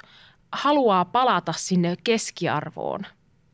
haluaa 0.52 1.06
palata 1.06 1.54
sinne 1.54 1.96
keskiarvoon. 2.04 3.02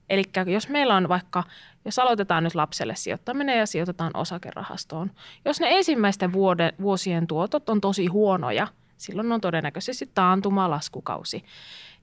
Eli 0.09 0.23
jos 0.45 0.69
meillä 0.69 0.95
on 0.95 1.09
vaikka, 1.09 1.43
jos 1.85 1.99
aloitetaan 1.99 2.43
nyt 2.43 2.55
lapselle 2.55 2.95
sijoittaminen 2.95 3.57
ja 3.57 3.65
sijoitetaan 3.65 4.11
osakerahastoon, 4.13 5.11
jos 5.45 5.59
ne 5.59 5.67
ensimmäisten 5.69 6.33
vuoden, 6.33 6.73
vuosien 6.81 7.27
tuotot 7.27 7.69
on 7.69 7.81
tosi 7.81 8.07
huonoja, 8.07 8.67
silloin 8.97 9.31
on 9.31 9.41
todennäköisesti 9.41 10.09
taantuma 10.13 10.69
laskukausi. 10.69 11.43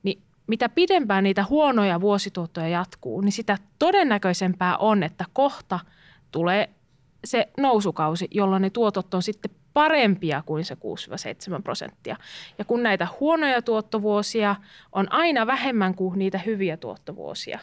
Niin 0.02 0.22
mitä 0.46 0.68
pidempään 0.68 1.24
niitä 1.24 1.44
huonoja 1.50 2.00
vuosituottoja 2.00 2.68
jatkuu, 2.68 3.20
niin 3.20 3.32
sitä 3.32 3.58
todennäköisempää 3.78 4.76
on, 4.76 5.02
että 5.02 5.24
kohta 5.32 5.80
tulee 6.30 6.70
se 7.24 7.48
nousukausi, 7.56 8.28
jolloin 8.30 8.62
ne 8.62 8.70
tuotot 8.70 9.14
on 9.14 9.22
sitten 9.22 9.50
parempia 9.74 10.42
kuin 10.46 10.64
se 10.64 10.74
6-7 10.74 11.62
prosenttia. 11.62 12.16
Ja 12.58 12.64
kun 12.64 12.82
näitä 12.82 13.08
huonoja 13.20 13.62
tuottovuosia 13.62 14.56
on 14.92 15.12
aina 15.12 15.46
vähemmän 15.46 15.94
kuin 15.94 16.18
niitä 16.18 16.38
hyviä 16.38 16.76
tuottovuosia, 16.76 17.58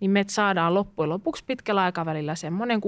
niin 0.00 0.10
me 0.10 0.24
saadaan 0.28 0.74
loppujen 0.74 1.10
lopuksi 1.10 1.44
pitkällä 1.44 1.82
aikavälillä 1.82 2.34
semmoinen 2.34 2.80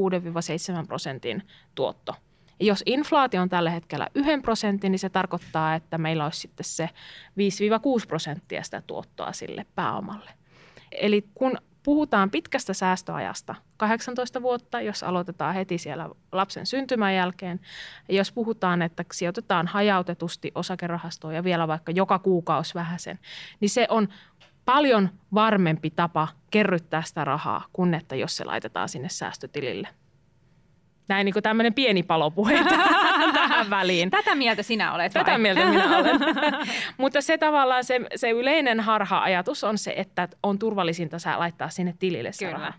6-7 0.83 0.87
prosentin 0.87 1.43
tuotto. 1.75 2.15
Ja 2.61 2.67
jos 2.67 2.83
inflaatio 2.87 3.43
on 3.43 3.49
tällä 3.49 3.71
hetkellä 3.71 4.09
1 4.15 4.31
prosentin, 4.43 4.93
niin 4.93 4.99
se 4.99 5.09
tarkoittaa, 5.09 5.75
että 5.75 5.99
meillä 5.99 6.25
olisi 6.25 6.41
sitten 6.41 6.65
se 6.65 6.89
5-6 8.05 8.07
prosenttia 8.09 8.63
sitä 8.63 8.83
tuottoa 8.87 9.33
sille 9.33 9.67
pääomalle. 9.75 10.31
Eli 10.93 11.25
kun 11.35 11.59
puhutaan 11.83 12.31
pitkästä 12.31 12.75
säästöajasta, 12.75 13.55
18 13.77 14.43
vuotta, 14.43 14.81
jos 14.81 15.03
aloitetaan 15.03 15.55
heti 15.55 15.79
siellä 15.79 16.09
lapsen 16.33 16.67
syntymän 16.67 17.15
jälkeen. 17.15 17.61
Jos 18.09 18.33
puhutaan, 18.33 18.83
että 18.83 19.05
sijoitetaan 19.13 19.67
hajautetusti 19.67 20.53
osakerahastoon 20.55 21.35
ja 21.35 21.45
vielä 21.45 21.69
vaikka 21.69 21.93
joka 21.93 22.19
kuukausi 22.19 22.75
vähäsen, 22.75 23.19
niin 23.61 23.71
se 23.71 23.87
on 23.91 24.09
paljon 24.65 25.09
varmempi 25.35 25.91
tapa 25.91 26.29
kerryttää 26.51 27.03
sitä 27.03 27.25
rahaa 27.25 27.65
kuin 27.73 27.95
että 27.95 28.17
jos 28.17 28.37
se 28.37 28.45
laitetaan 28.45 28.89
sinne 28.89 29.09
säästötilille. 29.09 29.89
Näin 31.11 31.25
niin 31.25 31.43
tämmöinen 31.43 31.75
pieni 31.75 32.03
palopuhe 32.03 32.65
tähän 33.35 33.71
väliin. 33.71 34.11
Tätä 34.11 34.35
mieltä 34.35 34.63
sinä 34.63 34.95
olet 34.95 35.13
Tätä 35.13 35.31
vai? 35.31 35.39
mieltä 35.39 35.67
minä 35.67 35.99
olen. 35.99 36.21
Mutta 36.99 37.21
se 37.21 37.39
tavallaan 37.39 37.85
se, 37.85 38.01
se 38.17 38.31
yleinen 38.31 38.81
harha-ajatus 38.81 39.65
on 39.65 39.79
se, 39.79 39.95
että 39.97 40.29
on 40.43 40.59
turvallisinta 40.59 41.19
sä 41.19 41.39
laittaa 41.39 41.69
sinne 41.69 41.95
tilille 41.99 42.33
se 42.33 42.45
Kyllä. 42.45 42.59
raha. 42.59 42.73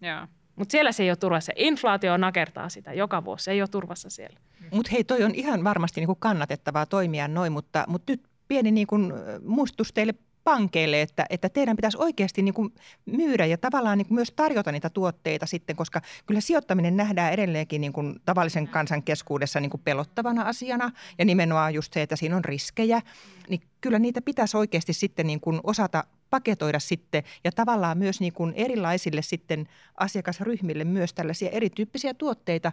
Joo. 0.00 0.26
Mutta 0.56 0.72
siellä 0.72 0.92
se 0.92 1.02
ei 1.02 1.10
ole 1.10 1.16
turvassa. 1.16 1.52
Inflaatio 1.56 2.16
nakertaa 2.16 2.68
sitä 2.68 2.92
joka 2.92 3.24
vuosi. 3.24 3.44
Se 3.44 3.50
ei 3.50 3.62
ole 3.62 3.68
turvassa 3.68 4.10
siellä. 4.10 4.38
Mutta 4.72 4.90
hei, 4.92 5.04
toi 5.04 5.24
on 5.24 5.34
ihan 5.34 5.64
varmasti 5.64 6.00
niin 6.00 6.06
kuin 6.06 6.18
kannatettavaa 6.20 6.86
toimia 6.86 7.28
noin, 7.28 7.52
mutta, 7.52 7.84
mutta 7.88 8.12
nyt 8.12 8.22
pieni 8.48 8.70
niin 8.70 8.86
kuin 8.86 9.12
muistutus 9.44 9.92
teille 9.92 10.14
pankeille, 10.48 11.02
että, 11.02 11.26
että 11.30 11.48
teidän 11.48 11.76
pitäisi 11.76 11.98
oikeasti 12.00 12.42
niin 12.42 12.54
kuin 12.54 12.74
myydä 13.06 13.46
ja 13.46 13.58
tavallaan 13.58 13.98
niin 13.98 14.06
kuin 14.06 14.14
myös 14.14 14.32
tarjota 14.36 14.72
niitä 14.72 14.90
tuotteita 14.90 15.46
sitten, 15.46 15.76
koska 15.76 16.00
kyllä 16.26 16.40
sijoittaminen 16.40 16.96
nähdään 16.96 17.32
edelleenkin 17.32 17.80
niin 17.80 17.92
kuin 17.92 18.16
tavallisen 18.24 18.68
kansan 18.68 19.02
keskuudessa 19.02 19.60
niin 19.60 19.70
kuin 19.70 19.80
pelottavana 19.84 20.42
asiana 20.42 20.90
ja 21.18 21.24
nimenomaan 21.24 21.74
just 21.74 21.92
se, 21.92 22.02
että 22.02 22.16
siinä 22.16 22.36
on 22.36 22.44
riskejä, 22.44 23.02
niin 23.48 23.60
kyllä 23.80 23.98
niitä 23.98 24.22
pitäisi 24.22 24.56
oikeasti 24.56 24.92
sitten 24.92 25.26
niin 25.26 25.40
kuin 25.40 25.60
osata 25.64 26.04
paketoida 26.30 26.78
sitten 26.78 27.22
ja 27.44 27.52
tavallaan 27.52 27.98
myös 27.98 28.20
niin 28.20 28.32
kuin 28.32 28.52
erilaisille 28.56 29.22
sitten 29.22 29.68
asiakasryhmille 29.96 30.84
myös 30.84 31.14
tällaisia 31.14 31.50
erityyppisiä 31.50 32.14
tuotteita 32.14 32.72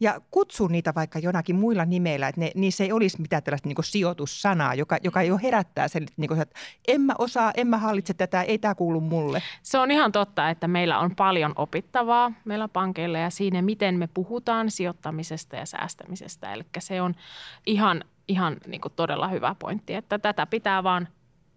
ja 0.00 0.20
kutsua 0.30 0.68
niitä 0.68 0.94
vaikka 0.94 1.18
jonakin 1.18 1.56
muilla 1.56 1.84
nimeillä, 1.84 2.28
että 2.28 2.40
ne, 2.40 2.50
niissä 2.54 2.84
ei 2.84 2.92
olisi 2.92 3.20
mitään 3.20 3.42
tällaista 3.42 3.68
niin 3.68 3.76
sijoitussanaa, 3.84 4.74
joka, 4.74 4.98
joka 5.02 5.22
jo 5.22 5.38
herättää 5.42 5.88
sen, 5.88 6.06
niin 6.16 6.28
kuin, 6.28 6.40
että 6.40 6.60
en 6.88 7.00
mä 7.00 7.14
osaa, 7.18 7.52
en 7.56 7.66
mä 7.66 7.78
hallitse 7.78 8.14
tätä, 8.14 8.42
ei 8.42 8.58
tämä 8.58 8.74
kuulu 8.74 9.00
mulle. 9.00 9.42
Se 9.62 9.78
on 9.78 9.90
ihan 9.90 10.12
totta, 10.12 10.50
että 10.50 10.68
meillä 10.68 10.98
on 10.98 11.16
paljon 11.16 11.52
opittavaa 11.56 12.32
meillä 12.44 12.68
pankeilla 12.68 13.18
ja 13.18 13.30
siinä, 13.30 13.62
miten 13.62 13.98
me 13.98 14.06
puhutaan 14.14 14.70
sijoittamisesta 14.70 15.56
ja 15.56 15.66
säästämisestä. 15.66 16.52
Eli 16.52 16.64
se 16.78 17.02
on 17.02 17.14
ihan, 17.66 18.04
ihan 18.28 18.56
niin 18.66 18.80
kuin 18.80 18.92
todella 18.96 19.28
hyvä 19.28 19.56
pointti, 19.58 19.94
että 19.94 20.18
tätä 20.18 20.46
pitää 20.46 20.82
vaan 20.82 21.08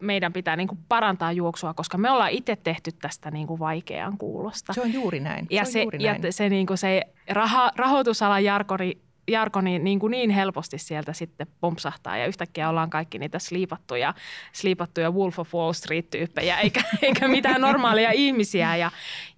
meidän 0.03 0.33
pitää 0.33 0.55
niin 0.55 0.67
kuin 0.67 0.79
parantaa 0.89 1.31
juoksua, 1.31 1.73
koska 1.73 1.97
me 1.97 2.11
ollaan 2.11 2.31
itse 2.31 2.55
tehty 2.55 2.91
tästä 2.91 3.31
niin 3.31 3.47
kuin 3.47 3.59
vaikean 3.59 4.17
kuulosta. 4.17 4.73
Se 4.73 4.81
on 4.81 4.93
juuri 4.93 5.19
näin. 5.19 5.47
Ja 5.49 5.65
se, 5.65 5.71
se, 5.71 5.81
juuri 5.81 6.03
ja 6.03 6.11
näin. 6.11 6.33
se, 6.33 6.49
niin 6.49 6.67
kuin 6.67 6.77
se 6.77 7.01
raha, 7.29 7.71
rahoitusalan 7.75 8.43
jarkori 8.43 9.03
Jarko 9.27 9.61
niin, 9.61 9.83
niin, 9.83 9.99
kuin 9.99 10.11
niin 10.11 10.29
helposti 10.29 10.77
sieltä 10.77 11.13
sitten 11.13 11.47
pompsahtaa 11.61 12.17
ja 12.17 12.25
yhtäkkiä 12.25 12.69
ollaan 12.69 12.89
kaikki 12.89 13.19
niitä 13.19 13.39
sliipattuja, 13.39 14.13
sliipattuja 14.53 15.11
Wolf 15.11 15.39
of 15.39 15.55
Wall 15.55 15.73
Street-tyyppejä 15.73 16.59
eikä, 16.59 16.81
eikä 17.01 17.27
mitään 17.27 17.61
normaalia 17.61 18.11
ihmisiä. 18.11 18.75
Ja, 18.75 18.91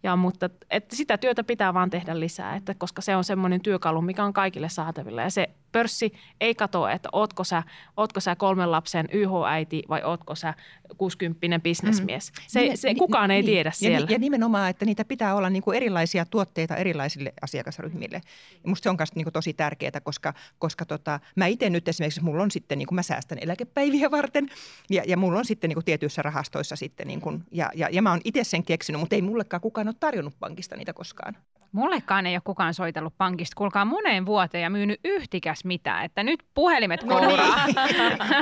ja, 0.04 0.16
mutta 0.16 0.50
että 0.70 0.96
sitä 0.96 1.18
työtä 1.18 1.44
pitää 1.44 1.74
vaan 1.74 1.90
tehdä 1.90 2.20
lisää, 2.20 2.56
että 2.56 2.74
koska 2.74 3.02
se 3.02 3.16
on 3.16 3.24
semmoinen 3.24 3.62
työkalu, 3.62 4.02
mikä 4.02 4.24
on 4.24 4.34
kaikille 4.34 4.70
saatavilla 4.70 5.22
ja 5.22 5.30
se 5.30 5.50
pörssi 5.76 6.14
ei 6.42 6.56
katoa, 6.56 6.92
että 6.92 7.10
ootko 7.12 7.44
sä, 7.44 7.64
ootko 7.98 8.20
sä 8.20 8.36
kolmen 8.36 8.72
lapsen 8.72 9.08
YH-äiti 9.12 9.84
vai 9.90 10.04
ootko 10.04 10.36
sä 10.36 10.54
60 10.98 11.60
bisnesmies. 11.60 12.32
Mm. 12.32 12.44
Se, 12.48 12.72
se, 12.76 12.96
kukaan 12.96 13.32
ei 13.32 13.42
niin, 13.42 13.52
tiedä 13.52 13.72
siellä. 13.72 14.08
Ja, 14.10 14.14
ja 14.14 14.20
nimenomaan, 14.20 14.70
että 14.70 14.86
niitä 14.86 15.06
pitää 15.06 15.36
olla 15.36 15.50
niin 15.50 15.64
kuin 15.64 15.78
erilaisia 15.78 16.26
tuotteita 16.26 16.76
erilaisille 16.76 17.34
asiakasryhmille. 17.42 18.22
Ja 18.64 18.70
musta 18.70 18.84
se 18.84 18.90
on 18.90 18.96
myös 19.00 19.16
niin 19.16 19.26
kuin 19.26 19.34
tosi 19.34 19.54
tärkeää, 19.54 20.02
koska, 20.04 20.34
koska 20.60 20.86
tota, 20.86 21.20
mä 21.36 21.48
itse 21.48 21.70
nyt 21.70 21.88
esimerkiksi, 21.88 22.24
mulla 22.24 22.44
on 22.44 22.52
sitten, 22.52 22.78
niin 22.78 22.88
kuin 22.88 22.96
mä 22.96 23.04
säästän 23.04 23.38
eläkepäiviä 23.42 24.12
varten 24.12 24.50
ja, 24.90 25.04
ja 25.08 25.18
mulla 25.18 25.40
on 25.40 25.46
sitten 25.46 25.68
niin 25.68 25.76
kuin 25.76 25.86
tietyissä 25.86 26.22
rahastoissa 26.22 26.76
sitten, 26.76 27.08
niin 27.08 27.22
kuin, 27.22 27.44
ja, 27.52 27.72
ja, 27.76 27.90
ja 27.92 28.02
mä 28.02 28.10
oon 28.12 28.22
itse 28.24 28.44
sen 28.44 28.64
keksinyt, 28.64 29.00
mutta 29.00 29.16
ei 29.16 29.22
mullekaan 29.22 29.62
kukaan 29.62 29.88
ole 29.88 29.96
tarjonnut 30.00 30.40
pankista 30.40 30.76
niitä 30.76 30.94
koskaan. 30.94 31.36
Mullekaan 31.72 32.26
ei 32.26 32.36
ole 32.36 32.42
kukaan 32.44 32.74
soitellut 32.74 33.18
pankista, 33.18 33.56
kuulkaa 33.58 33.86
moneen 33.86 34.26
vuoteen 34.26 34.62
ja 34.62 34.70
myynyt 34.70 35.00
yhtikäs 35.04 35.66
mitään, 35.66 36.06
että 36.06 36.24
nyt 36.24 36.44
puhelimet 36.54 37.04
kouraa. 37.04 37.66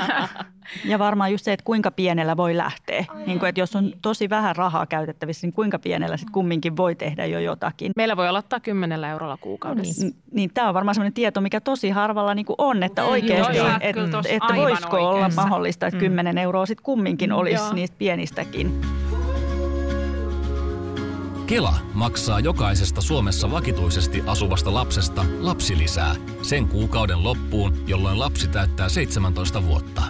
ja 0.86 1.00
varmaan 1.00 1.32
just 1.32 1.46
se, 1.46 1.54
että 1.54 1.64
kuinka 1.64 1.92
pienellä 1.92 2.38
voi 2.38 2.58
lähteä. 2.58 3.06
Niin 3.26 3.40
kuin, 3.40 3.50
että 3.50 3.62
jos 3.62 3.76
on 3.76 3.94
tosi 4.02 4.30
vähän 4.30 4.56
rahaa 4.56 4.86
käytettävissä, 4.86 5.48
niin 5.48 5.54
kuinka 5.54 5.80
pienellä 5.80 6.18
sitten 6.18 6.34
kumminkin 6.34 6.78
voi 6.78 6.96
tehdä 6.96 7.26
jo 7.26 7.40
jotakin. 7.40 7.92
Meillä 7.96 8.18
voi 8.18 8.28
aloittaa 8.28 8.60
10 8.60 9.04
eurolla 9.04 9.38
kuukaudessa. 9.38 10.02
Niin, 10.02 10.16
niin 10.32 10.50
tämä 10.54 10.68
on 10.68 10.74
varmaan 10.74 10.96
sellainen 10.96 11.14
tieto, 11.14 11.42
mikä 11.42 11.62
tosi 11.62 11.90
harvalla 11.90 12.36
niin 12.36 12.46
kuin 12.46 12.56
on, 12.58 12.84
että 12.84 13.04
oikeasti, 13.04 13.60
mm, 13.60 13.76
että, 13.80 14.02
että 14.30 14.56
voisiko 14.56 14.98
oikeassa. 14.98 15.10
olla 15.10 15.30
mahdollista, 15.36 15.88
että 15.88 16.00
10 16.00 16.36
mm. 16.36 16.38
euroa 16.38 16.66
sitten 16.66 16.84
kumminkin 16.84 17.32
olisi 17.32 17.64
Joo. 17.64 17.74
niistä 17.74 17.96
pienistäkin. 18.00 19.03
Kela 21.48 21.74
maksaa 21.94 22.40
jokaisesta 22.40 23.02
Suomessa 23.02 23.52
vakituisesti 23.52 24.24
asuvasta 24.28 24.74
lapsesta 24.74 25.26
lapsilisää 25.40 26.16
sen 26.42 26.68
kuukauden 26.68 27.24
loppuun, 27.24 27.74
jolloin 27.88 28.20
lapsi 28.20 28.48
täyttää 28.48 28.90
17 28.90 29.66
vuotta. 29.66 30.02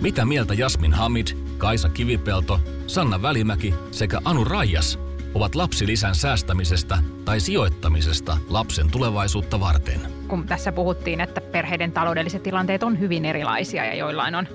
Mitä 0.00 0.24
mieltä 0.24 0.54
Jasmin 0.54 0.92
Hamid, 0.92 1.26
Kaisa 1.58 1.88
Kivipelto, 1.88 2.60
Sanna 2.86 3.22
Välimäki 3.22 3.74
sekä 3.90 4.20
Anu 4.24 4.44
Raijas 4.44 4.98
ovat 5.34 5.54
lapsilisän 5.54 6.14
säästämisestä 6.14 6.98
tai 7.24 7.40
sijoittamisesta 7.40 8.36
lapsen 8.48 8.90
tulevaisuutta 8.90 9.60
varten? 9.60 10.00
Kun 10.28 10.46
tässä 10.46 10.72
puhuttiin, 10.72 11.20
että 11.20 11.40
perheiden 11.40 11.92
taloudelliset 11.92 12.42
tilanteet 12.42 12.82
on 12.82 13.00
hyvin 13.00 13.24
erilaisia 13.24 13.84
ja 13.84 13.94
joillain 13.94 14.34
on 14.34 14.48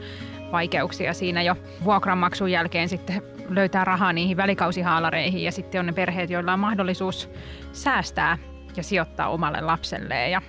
vaikeuksia 0.51 1.13
siinä 1.13 1.41
jo 1.41 1.55
vuokranmaksun 1.83 2.51
jälkeen 2.51 2.89
sitten 2.89 3.21
löytää 3.49 3.85
rahaa 3.85 4.13
niihin 4.13 4.37
välikausihaalareihin 4.37 5.43
ja 5.43 5.51
sitten 5.51 5.79
on 5.79 5.85
ne 5.85 5.93
perheet, 5.93 6.29
joilla 6.29 6.53
on 6.53 6.59
mahdollisuus 6.59 7.29
säästää 7.71 8.37
ja 8.77 8.83
sijoittaa 8.83 9.29
omalle 9.29 9.61
lapselleen 9.61 10.31
ja 10.31 10.41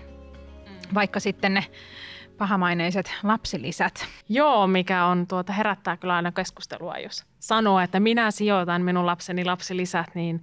vaikka 0.95 1.21
sitten 1.21 1.55
ne 1.55 1.65
pahamaineiset 2.39 3.15
lapsilisät. 3.23 4.07
Joo, 4.29 4.67
mikä 4.67 5.05
on 5.05 5.27
tuota, 5.27 5.53
herättää 5.53 5.97
kyllä 5.97 6.15
aina 6.15 6.33
keskustelua, 6.33 6.99
jos 6.99 7.25
sanoo, 7.39 7.81
että 7.81 8.01
minä 8.01 8.31
sijoitan 8.31 8.83
minun 8.83 9.07
lapseni 9.07 9.45
lapsilisät, 9.45 10.15
niin 10.15 10.43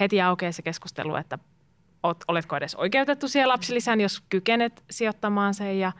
heti 0.00 0.22
aukeaa 0.22 0.52
se 0.52 0.62
keskustelu, 0.62 1.16
että 1.16 1.38
oletko 2.28 2.56
edes 2.56 2.74
oikeutettu 2.74 3.28
siihen 3.28 3.48
lapsilisään, 3.48 4.00
jos 4.00 4.20
kykenet 4.28 4.84
sijoittamaan 4.90 5.54
sen 5.54 5.78
ja 5.78 5.92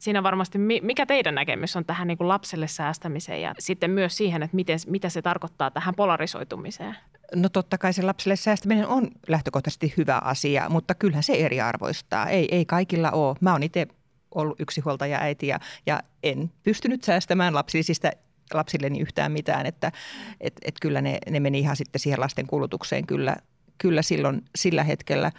siinä 0.00 0.22
varmasti, 0.22 0.58
mikä 0.58 1.06
teidän 1.06 1.34
näkemys 1.34 1.76
on 1.76 1.84
tähän 1.84 2.08
niin 2.08 2.18
kuin 2.18 2.28
lapselle 2.28 2.68
säästämiseen 2.68 3.42
ja 3.42 3.54
sitten 3.58 3.90
myös 3.90 4.16
siihen, 4.16 4.42
että 4.42 4.54
miten, 4.54 4.78
mitä 4.86 5.08
se 5.08 5.22
tarkoittaa 5.22 5.70
tähän 5.70 5.94
polarisoitumiseen? 5.94 6.96
No 7.34 7.48
totta 7.48 7.78
kai 7.78 7.92
se 7.92 8.02
lapselle 8.02 8.36
säästäminen 8.36 8.86
on 8.86 9.10
lähtökohtaisesti 9.28 9.94
hyvä 9.96 10.18
asia, 10.24 10.68
mutta 10.68 10.94
kyllähän 10.94 11.22
se 11.22 11.32
eriarvoistaa. 11.32 12.28
Ei, 12.28 12.48
ei 12.54 12.64
kaikilla 12.64 13.10
ole. 13.10 13.36
Mä 13.40 13.52
oon 13.52 13.62
itse 13.62 13.86
ollut 14.34 14.60
yksinhuoltaja 14.60 15.18
äiti 15.20 15.46
ja, 15.46 15.60
ja 15.86 16.02
en 16.22 16.50
pystynyt 16.62 17.04
säästämään 17.04 17.54
lapsilisistä 17.54 18.12
lapsilleni 18.54 19.00
yhtään 19.00 19.32
mitään, 19.32 19.66
että 19.66 19.92
et, 20.40 20.54
et 20.64 20.74
kyllä 20.80 21.00
ne, 21.00 21.18
ne 21.30 21.40
meni 21.40 21.58
ihan 21.58 21.76
sitten 21.76 22.00
siihen 22.00 22.20
lasten 22.20 22.46
kulutukseen 22.46 23.06
kyllä, 23.06 23.36
kyllä 23.78 24.02
silloin 24.02 24.44
sillä 24.56 24.84
hetkellä. 24.84 25.32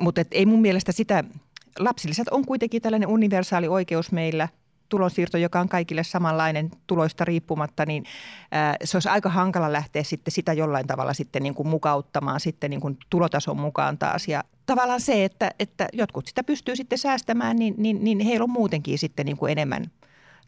Mutta 0.00 0.24
ei 0.30 0.46
mun 0.46 0.60
mielestä 0.60 0.92
sitä 0.92 1.24
lapsilisät 1.78 2.28
on 2.28 2.46
kuitenkin 2.46 2.82
tällainen 2.82 3.08
universaali 3.08 3.68
oikeus 3.68 4.12
meillä, 4.12 4.48
tulonsiirto, 4.88 5.38
joka 5.38 5.60
on 5.60 5.68
kaikille 5.68 6.04
samanlainen 6.04 6.70
tuloista 6.86 7.24
riippumatta, 7.24 7.86
niin 7.86 8.04
se 8.84 8.96
olisi 8.96 9.08
aika 9.08 9.28
hankala 9.28 9.72
lähteä 9.72 10.02
sitten 10.02 10.32
sitä 10.32 10.52
jollain 10.52 10.86
tavalla 10.86 11.14
sitten 11.14 11.42
niin 11.42 11.54
kuin 11.54 11.68
mukauttamaan 11.68 12.40
sitten 12.40 12.70
niin 12.70 12.80
kuin 12.80 12.98
tulotason 13.10 13.60
mukaan 13.60 13.98
taas. 13.98 14.28
Ja 14.28 14.44
tavallaan 14.66 15.00
se, 15.00 15.24
että, 15.24 15.50
että 15.58 15.88
jotkut 15.92 16.26
sitä 16.26 16.44
pystyy 16.44 16.76
sitten 16.76 16.98
säästämään, 16.98 17.56
niin, 17.56 17.74
niin, 17.76 18.04
niin 18.04 18.20
heillä 18.20 18.44
on 18.44 18.50
muutenkin 18.50 18.98
sitten 18.98 19.26
niin 19.26 19.36
kuin 19.36 19.52
enemmän 19.52 19.84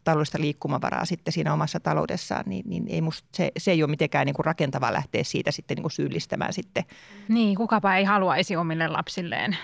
taloudellista 0.03 0.41
liikkumavaraa 0.41 1.05
sitten 1.05 1.33
siinä 1.33 1.53
omassa 1.53 1.79
taloudessaan, 1.79 2.43
niin, 2.45 2.69
niin 2.69 2.85
ei 2.87 3.01
musta, 3.01 3.27
se, 3.33 3.51
se 3.57 3.71
ei 3.71 3.83
ole 3.83 3.89
mitenkään 3.89 4.25
niin 4.25 4.33
kuin 4.33 4.45
rakentavaa 4.45 4.93
lähteä 4.93 5.23
siitä 5.23 5.51
sitten 5.51 5.75
niin 5.75 5.83
kuin 5.83 5.91
syyllistämään 5.91 6.53
sitten. 6.53 6.83
Niin, 7.27 7.57
kukapa 7.57 7.95
ei 7.95 8.03
haluaisi 8.03 8.55
omille 8.55 8.87
lapsilleen 8.87 9.57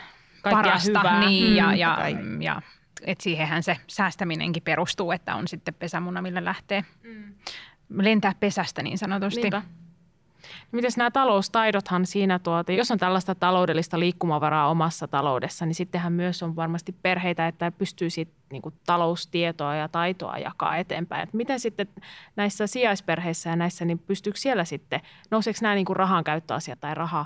parasta. 0.44 1.00
Hyvää. 1.00 1.20
Niin, 1.20 1.56
ja, 1.56 1.68
mm, 1.68 1.76
ja, 1.76 2.14
ja 2.40 2.62
et 3.06 3.22
siihenhän 3.22 3.64
se 3.64 3.78
säästäminenkin 3.88 4.64
perustuu, 4.64 5.12
että 5.12 5.36
on 5.36 5.48
sitten 5.48 5.74
pesämuna, 5.74 6.22
millä 6.22 6.46
lähtee 6.46 6.86
mm. 7.04 7.34
lentää 7.90 8.34
pesästä 8.40 8.84
niin 8.84 8.98
sanotusti. 8.98 9.42
Niinpä. 9.42 9.62
Miten 10.72 10.92
nämä 10.98 11.12
taloustaidothan 11.12 12.06
siinä, 12.06 12.40
tuota, 12.40 12.72
jos 12.72 12.92
on 12.92 12.98
tällaista 12.98 13.36
taloudellista 13.36 14.00
liikkumavaraa 14.00 14.70
omassa 14.70 15.08
taloudessa, 15.08 15.66
niin 15.66 15.76
sittenhän 15.76 16.14
myös 16.14 16.44
on 16.44 16.56
varmasti 16.56 16.96
perheitä, 17.02 17.48
että 17.48 17.72
pystyy 17.72 18.10
siitä, 18.10 18.32
niin 18.52 18.62
kuin, 18.62 18.76
taloustietoa 18.86 19.76
ja 19.76 19.88
taitoa 19.88 20.38
jakaa 20.38 20.78
eteenpäin. 20.78 21.24
Et 21.24 21.34
miten 21.34 21.60
sitten 21.60 21.88
näissä 22.36 22.68
sijaisperheissä 22.68 23.50
ja 23.50 23.56
näissä, 23.56 23.86
niin 23.86 24.00
pystyykö 24.00 24.40
siellä 24.40 24.66
sitten, 24.66 25.02
nouseeko 25.32 25.60
nämä 25.62 25.76
niin 25.76 25.86
kuin 25.86 25.98
rahan 25.98 26.24
käyttöasiat 26.24 26.80
tai 26.80 26.96
raha, 26.96 27.26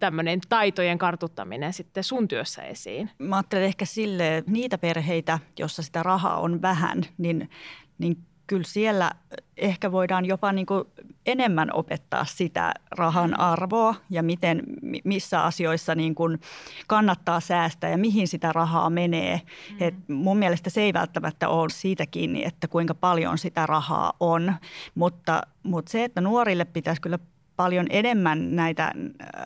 tämmöinen 0.00 0.40
taitojen 0.48 0.98
kartuttaminen 0.98 1.72
sitten 1.72 2.04
sun 2.04 2.28
työssä 2.28 2.62
esiin? 2.62 3.10
Mä 3.18 3.36
ajattelen 3.36 3.64
ehkä 3.64 3.84
sille, 3.84 4.44
niitä 4.46 4.78
perheitä, 4.78 5.38
jossa 5.58 5.82
sitä 5.82 6.02
rahaa 6.02 6.40
on 6.40 6.62
vähän, 6.62 7.02
niin, 7.18 7.50
niin 7.98 8.16
kyllä 8.46 8.64
siellä 8.64 9.10
ehkä 9.56 9.92
voidaan 9.92 10.24
jopa 10.24 10.52
niin 10.52 10.66
kuin 10.66 10.84
enemmän 11.26 11.68
opettaa 11.72 12.24
sitä 12.24 12.74
rahan 12.90 13.40
arvoa 13.40 13.94
ja 14.10 14.22
miten, 14.22 14.62
missä 15.04 15.42
asioissa 15.42 15.94
niin 15.94 16.14
kuin 16.14 16.40
kannattaa 16.86 17.40
säästää 17.40 17.90
ja 17.90 17.98
mihin 17.98 18.28
sitä 18.28 18.52
rahaa 18.52 18.90
menee. 18.90 19.40
Mm. 19.70 19.76
Et 19.80 19.94
mun 20.08 20.38
mielestä 20.38 20.70
se 20.70 20.82
ei 20.82 20.92
välttämättä 20.92 21.48
ole 21.48 21.70
siitä 21.70 22.06
kiinni, 22.06 22.44
että 22.44 22.68
kuinka 22.68 22.94
paljon 22.94 23.38
sitä 23.38 23.66
rahaa 23.66 24.12
on, 24.20 24.54
mutta, 24.94 25.42
mutta 25.62 25.92
se, 25.92 26.04
että 26.04 26.20
nuorille 26.20 26.64
pitäisi 26.64 27.00
kyllä 27.00 27.18
paljon 27.62 27.86
enemmän 27.90 28.56
näitä 28.56 28.92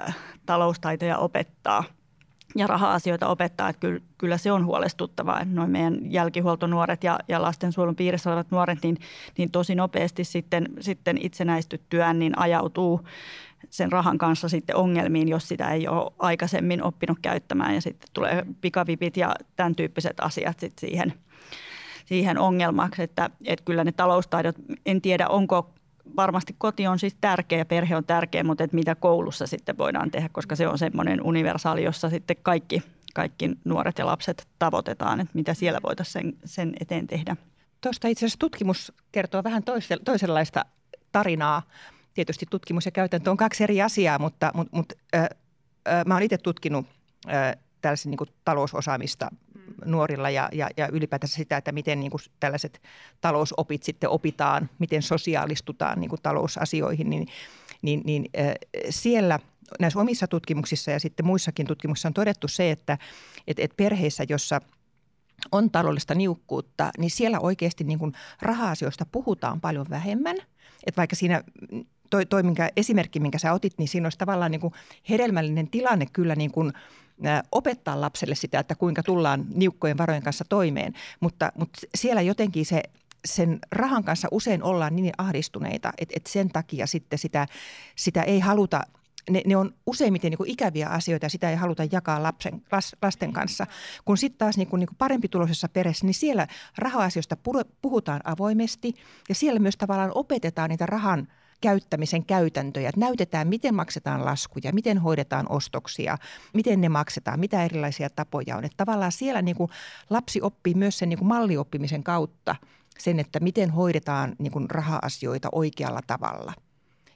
äh, 0.06 0.16
taloustaitoja 0.46 1.18
opettaa 1.18 1.84
ja 2.56 2.66
raha-asioita 2.66 3.28
opettaa, 3.28 3.68
että 3.68 3.80
kyllä, 3.80 4.00
kyllä 4.18 4.38
se 4.38 4.52
on 4.52 4.66
huolestuttavaa, 4.66 5.40
että 5.40 5.54
noin 5.54 5.70
meidän 5.70 5.98
jälkihuoltonuoret 6.12 7.04
ja, 7.04 7.18
ja 7.28 7.42
lastensuojelun 7.42 7.96
piirissä 7.96 8.30
olevat 8.30 8.50
nuoret, 8.50 8.78
niin, 8.82 8.98
niin 9.38 9.50
tosi 9.50 9.74
nopeasti 9.74 10.24
sitten, 10.24 10.68
sitten 10.80 11.18
itsenäistyttyään 11.20 12.18
niin 12.18 12.38
ajautuu 12.38 13.00
sen 13.70 13.92
rahan 13.92 14.18
kanssa 14.18 14.48
sitten 14.48 14.76
ongelmiin, 14.76 15.28
jos 15.28 15.48
sitä 15.48 15.70
ei 15.70 15.88
ole 15.88 16.12
aikaisemmin 16.18 16.82
oppinut 16.82 17.18
käyttämään. 17.22 17.74
Ja 17.74 17.80
sitten 17.80 18.08
tulee 18.12 18.46
pikavipit 18.60 19.16
ja 19.16 19.34
tämän 19.56 19.74
tyyppiset 19.74 20.20
asiat 20.20 20.60
sitten 20.60 20.88
siihen, 20.88 21.12
siihen 22.06 22.38
ongelmaksi, 22.38 23.02
että, 23.02 23.30
että 23.44 23.64
kyllä 23.64 23.84
ne 23.84 23.92
taloustaidot, 23.92 24.56
en 24.86 25.00
tiedä 25.00 25.28
onko 25.28 25.75
varmasti 26.16 26.54
koti 26.58 26.86
on 26.86 26.98
siis 26.98 27.16
tärkeä, 27.20 27.64
perhe 27.64 27.96
on 27.96 28.04
tärkeä, 28.04 28.44
mutta 28.44 28.64
että 28.64 28.74
mitä 28.74 28.94
koulussa 28.94 29.46
sitten 29.46 29.78
voidaan 29.78 30.10
tehdä, 30.10 30.28
koska 30.32 30.56
se 30.56 30.68
on 30.68 30.78
semmoinen 30.78 31.22
universaali, 31.22 31.84
jossa 31.84 32.10
sitten 32.10 32.36
kaikki, 32.42 32.82
kaikki 33.14 33.50
nuoret 33.64 33.98
ja 33.98 34.06
lapset 34.06 34.46
tavoitetaan, 34.58 35.20
että 35.20 35.30
mitä 35.34 35.54
siellä 35.54 35.80
voitaisiin 35.82 36.22
sen, 36.22 36.34
sen 36.44 36.72
eteen 36.80 37.06
tehdä. 37.06 37.36
Tuosta 37.80 38.08
itse 38.08 38.26
asiassa 38.26 38.38
tutkimus 38.38 38.92
kertoo 39.12 39.44
vähän 39.44 39.62
toisenlaista 40.04 40.64
tarinaa. 41.12 41.62
Tietysti 42.14 42.46
tutkimus 42.50 42.86
ja 42.86 42.92
käytäntö 42.92 43.30
on 43.30 43.36
kaksi 43.36 43.64
eri 43.64 43.82
asiaa, 43.82 44.18
mutta, 44.18 44.50
mutta, 44.54 44.76
mutta 44.76 44.94
äh, 45.14 45.22
äh, 45.22 46.04
mä 46.06 46.14
olen 46.14 46.24
itse 46.24 46.38
tutkinut 46.38 46.86
äh, 47.28 47.56
tällaisen 47.80 48.10
niin 48.10 48.34
talousosaamista 48.44 49.30
nuorilla 49.84 50.30
ja, 50.30 50.48
ja, 50.52 50.70
ja 50.76 50.88
ylipäätänsä 50.92 51.36
sitä, 51.36 51.56
että 51.56 51.72
miten 51.72 52.00
niin 52.00 52.10
kuin 52.10 52.20
tällaiset 52.40 52.82
talousopit 53.20 53.82
sitten 53.82 54.10
opitaan, 54.10 54.70
miten 54.78 55.02
sosiaalistutaan 55.02 56.00
niin 56.00 56.10
kuin 56.10 56.22
talousasioihin, 56.22 57.10
niin, 57.10 57.26
niin, 57.82 58.02
niin 58.04 58.28
äh, 58.38 58.54
siellä 58.90 59.38
näissä 59.80 60.00
omissa 60.00 60.26
tutkimuksissa 60.26 60.90
ja 60.90 61.00
sitten 61.00 61.26
muissakin 61.26 61.66
tutkimuksissa 61.66 62.08
on 62.08 62.14
todettu 62.14 62.48
se, 62.48 62.70
että 62.70 62.98
et, 63.46 63.58
et 63.58 63.76
perheissä, 63.76 64.24
jossa 64.28 64.60
on 65.52 65.70
taloudellista 65.70 66.14
niukkuutta, 66.14 66.90
niin 66.98 67.10
siellä 67.10 67.40
oikeasti 67.40 67.84
niin 67.84 67.98
kuin 67.98 68.12
raha-asioista 68.42 69.06
puhutaan 69.12 69.60
paljon 69.60 69.86
vähemmän. 69.90 70.36
Että 70.86 70.96
vaikka 70.96 71.16
siinä 71.16 71.42
toi, 72.10 72.26
toi 72.26 72.42
minkä, 72.42 72.70
esimerkki, 72.76 73.20
minkä 73.20 73.38
sä 73.38 73.52
otit, 73.52 73.78
niin 73.78 73.88
siinä 73.88 74.06
olisi 74.06 74.18
tavallaan 74.18 74.50
niin 74.50 74.60
kuin 74.60 74.74
hedelmällinen 75.10 75.68
tilanne 75.68 76.06
kyllä 76.12 76.34
niin 76.34 76.50
kuin– 76.50 76.72
opettaa 77.52 78.00
lapselle 78.00 78.34
sitä, 78.34 78.58
että 78.58 78.74
kuinka 78.74 79.02
tullaan 79.02 79.46
niukkojen 79.54 79.98
varojen 79.98 80.22
kanssa 80.22 80.44
toimeen. 80.48 80.94
Mutta, 81.20 81.52
mutta 81.58 81.78
siellä 81.94 82.22
jotenkin 82.22 82.66
se 82.66 82.82
sen 83.24 83.58
rahan 83.72 84.04
kanssa 84.04 84.28
usein 84.30 84.62
ollaan 84.62 84.96
niin 84.96 85.12
ahdistuneita, 85.18 85.92
että, 85.98 86.14
että 86.16 86.30
sen 86.30 86.48
takia 86.48 86.86
sitten 86.86 87.18
sitä, 87.18 87.46
sitä 87.96 88.22
ei 88.22 88.40
haluta 88.40 88.80
ne, 89.30 89.42
ne 89.46 89.56
on 89.56 89.74
useimmiten 89.86 90.30
niin 90.30 90.38
kuin 90.38 90.50
ikäviä 90.50 90.88
asioita 90.88 91.26
ja 91.26 91.30
sitä 91.30 91.50
ei 91.50 91.56
haluta 91.56 91.84
jakaa 91.92 92.22
lapsen, 92.22 92.62
las, 92.72 92.96
lasten 93.02 93.32
kanssa. 93.32 93.66
Kun 94.04 94.18
sitten 94.18 94.38
taas 94.38 94.56
niin 94.56 94.68
kuin, 94.68 94.80
niin 94.80 94.88
kuin 94.88 94.96
parempi 94.98 95.28
tuloisessa 95.28 95.68
perheessä, 95.68 96.06
niin 96.06 96.14
siellä 96.14 96.46
raha-asioista 96.78 97.36
puhutaan 97.82 98.20
avoimesti 98.24 98.94
ja 99.28 99.34
siellä 99.34 99.60
myös 99.60 99.76
tavallaan 99.76 100.12
opetetaan 100.14 100.70
niitä 100.70 100.86
rahan– 100.86 101.28
käyttämisen 101.60 102.24
käytäntöjä. 102.24 102.88
Että 102.88 103.00
näytetään, 103.00 103.48
miten 103.48 103.74
maksetaan 103.74 104.24
laskuja, 104.24 104.72
miten 104.72 104.98
hoidetaan 104.98 105.46
ostoksia, 105.48 106.18
miten 106.54 106.80
ne 106.80 106.88
maksetaan, 106.88 107.40
mitä 107.40 107.64
erilaisia 107.64 108.10
tapoja 108.10 108.56
on. 108.56 108.64
Että 108.64 108.84
tavallaan 108.84 109.12
siellä 109.12 109.42
niin 109.42 109.56
kuin 109.56 109.70
lapsi 110.10 110.42
oppii 110.42 110.74
myös 110.74 110.98
sen 110.98 111.08
niin 111.08 111.18
kuin 111.18 111.28
mallioppimisen 111.28 112.02
kautta 112.02 112.56
sen, 112.98 113.20
että 113.20 113.40
miten 113.40 113.70
hoidetaan 113.70 114.36
niin 114.38 114.52
kuin 114.52 114.70
raha-asioita 114.70 115.48
oikealla 115.52 116.00
tavalla– 116.06 116.52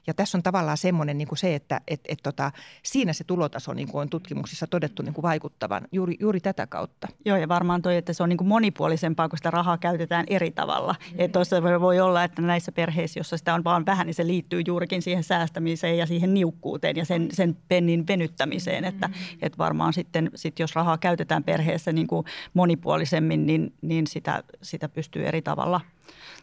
ja 0.07 0.13
tässä 0.13 0.37
on 0.37 0.43
tavallaan 0.43 0.77
semmoinen 0.77 1.17
niin 1.17 1.27
kuin 1.27 1.37
se, 1.37 1.55
että 1.55 1.81
et, 1.87 2.01
et 2.07 2.19
tota, 2.23 2.51
siinä 2.83 3.13
se 3.13 3.23
tulotaso 3.23 3.73
niin 3.73 3.87
kuin 3.87 4.01
on 4.01 4.09
tutkimuksissa 4.09 4.67
todettu 4.67 5.03
niin 5.03 5.13
kuin 5.13 5.23
vaikuttavan 5.23 5.87
juuri, 5.91 6.17
juuri 6.19 6.39
tätä 6.39 6.67
kautta. 6.67 7.07
Joo 7.25 7.37
ja 7.37 7.47
varmaan 7.47 7.81
toi, 7.81 7.95
että 7.95 8.13
se 8.13 8.23
on 8.23 8.29
niin 8.29 8.37
kuin 8.37 8.47
monipuolisempaa, 8.47 9.29
kun 9.29 9.37
sitä 9.37 9.51
rahaa 9.51 9.77
käytetään 9.77 10.25
eri 10.29 10.51
tavalla. 10.51 10.95
Mm. 11.11 11.19
Että 11.19 11.33
tuossa 11.33 11.63
voi 11.63 11.99
olla, 11.99 12.23
että 12.23 12.41
näissä 12.41 12.71
perheissä, 12.71 13.19
jossa 13.19 13.37
sitä 13.37 13.53
on 13.53 13.63
vaan 13.63 13.85
vähän, 13.85 14.07
niin 14.07 14.15
se 14.15 14.27
liittyy 14.27 14.61
juurikin 14.67 15.01
siihen 15.01 15.23
säästämiseen 15.23 15.97
ja 15.97 16.05
siihen 16.05 16.33
niukkuuteen 16.33 16.95
ja 16.95 17.05
sen, 17.05 17.27
sen 17.33 17.57
pennin 17.67 18.07
venyttämiseen. 18.07 18.85
Että, 18.85 19.07
mm. 19.07 19.13
että 19.41 19.57
varmaan 19.57 19.93
sitten, 19.93 20.31
sit 20.35 20.59
jos 20.59 20.75
rahaa 20.75 20.97
käytetään 20.97 21.43
perheessä 21.43 21.91
niin 21.91 22.07
kuin 22.07 22.25
monipuolisemmin, 22.53 23.45
niin, 23.45 23.73
niin 23.81 24.07
sitä, 24.07 24.43
sitä 24.61 24.89
pystyy 24.89 25.25
eri 25.27 25.41
tavalla, 25.41 25.81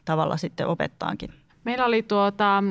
tavalla 0.05 0.37
sitten 0.37 0.67
opettaankin. 0.67 1.33
Meillä 1.65 1.85
oli 1.85 2.03
tuota, 2.03 2.63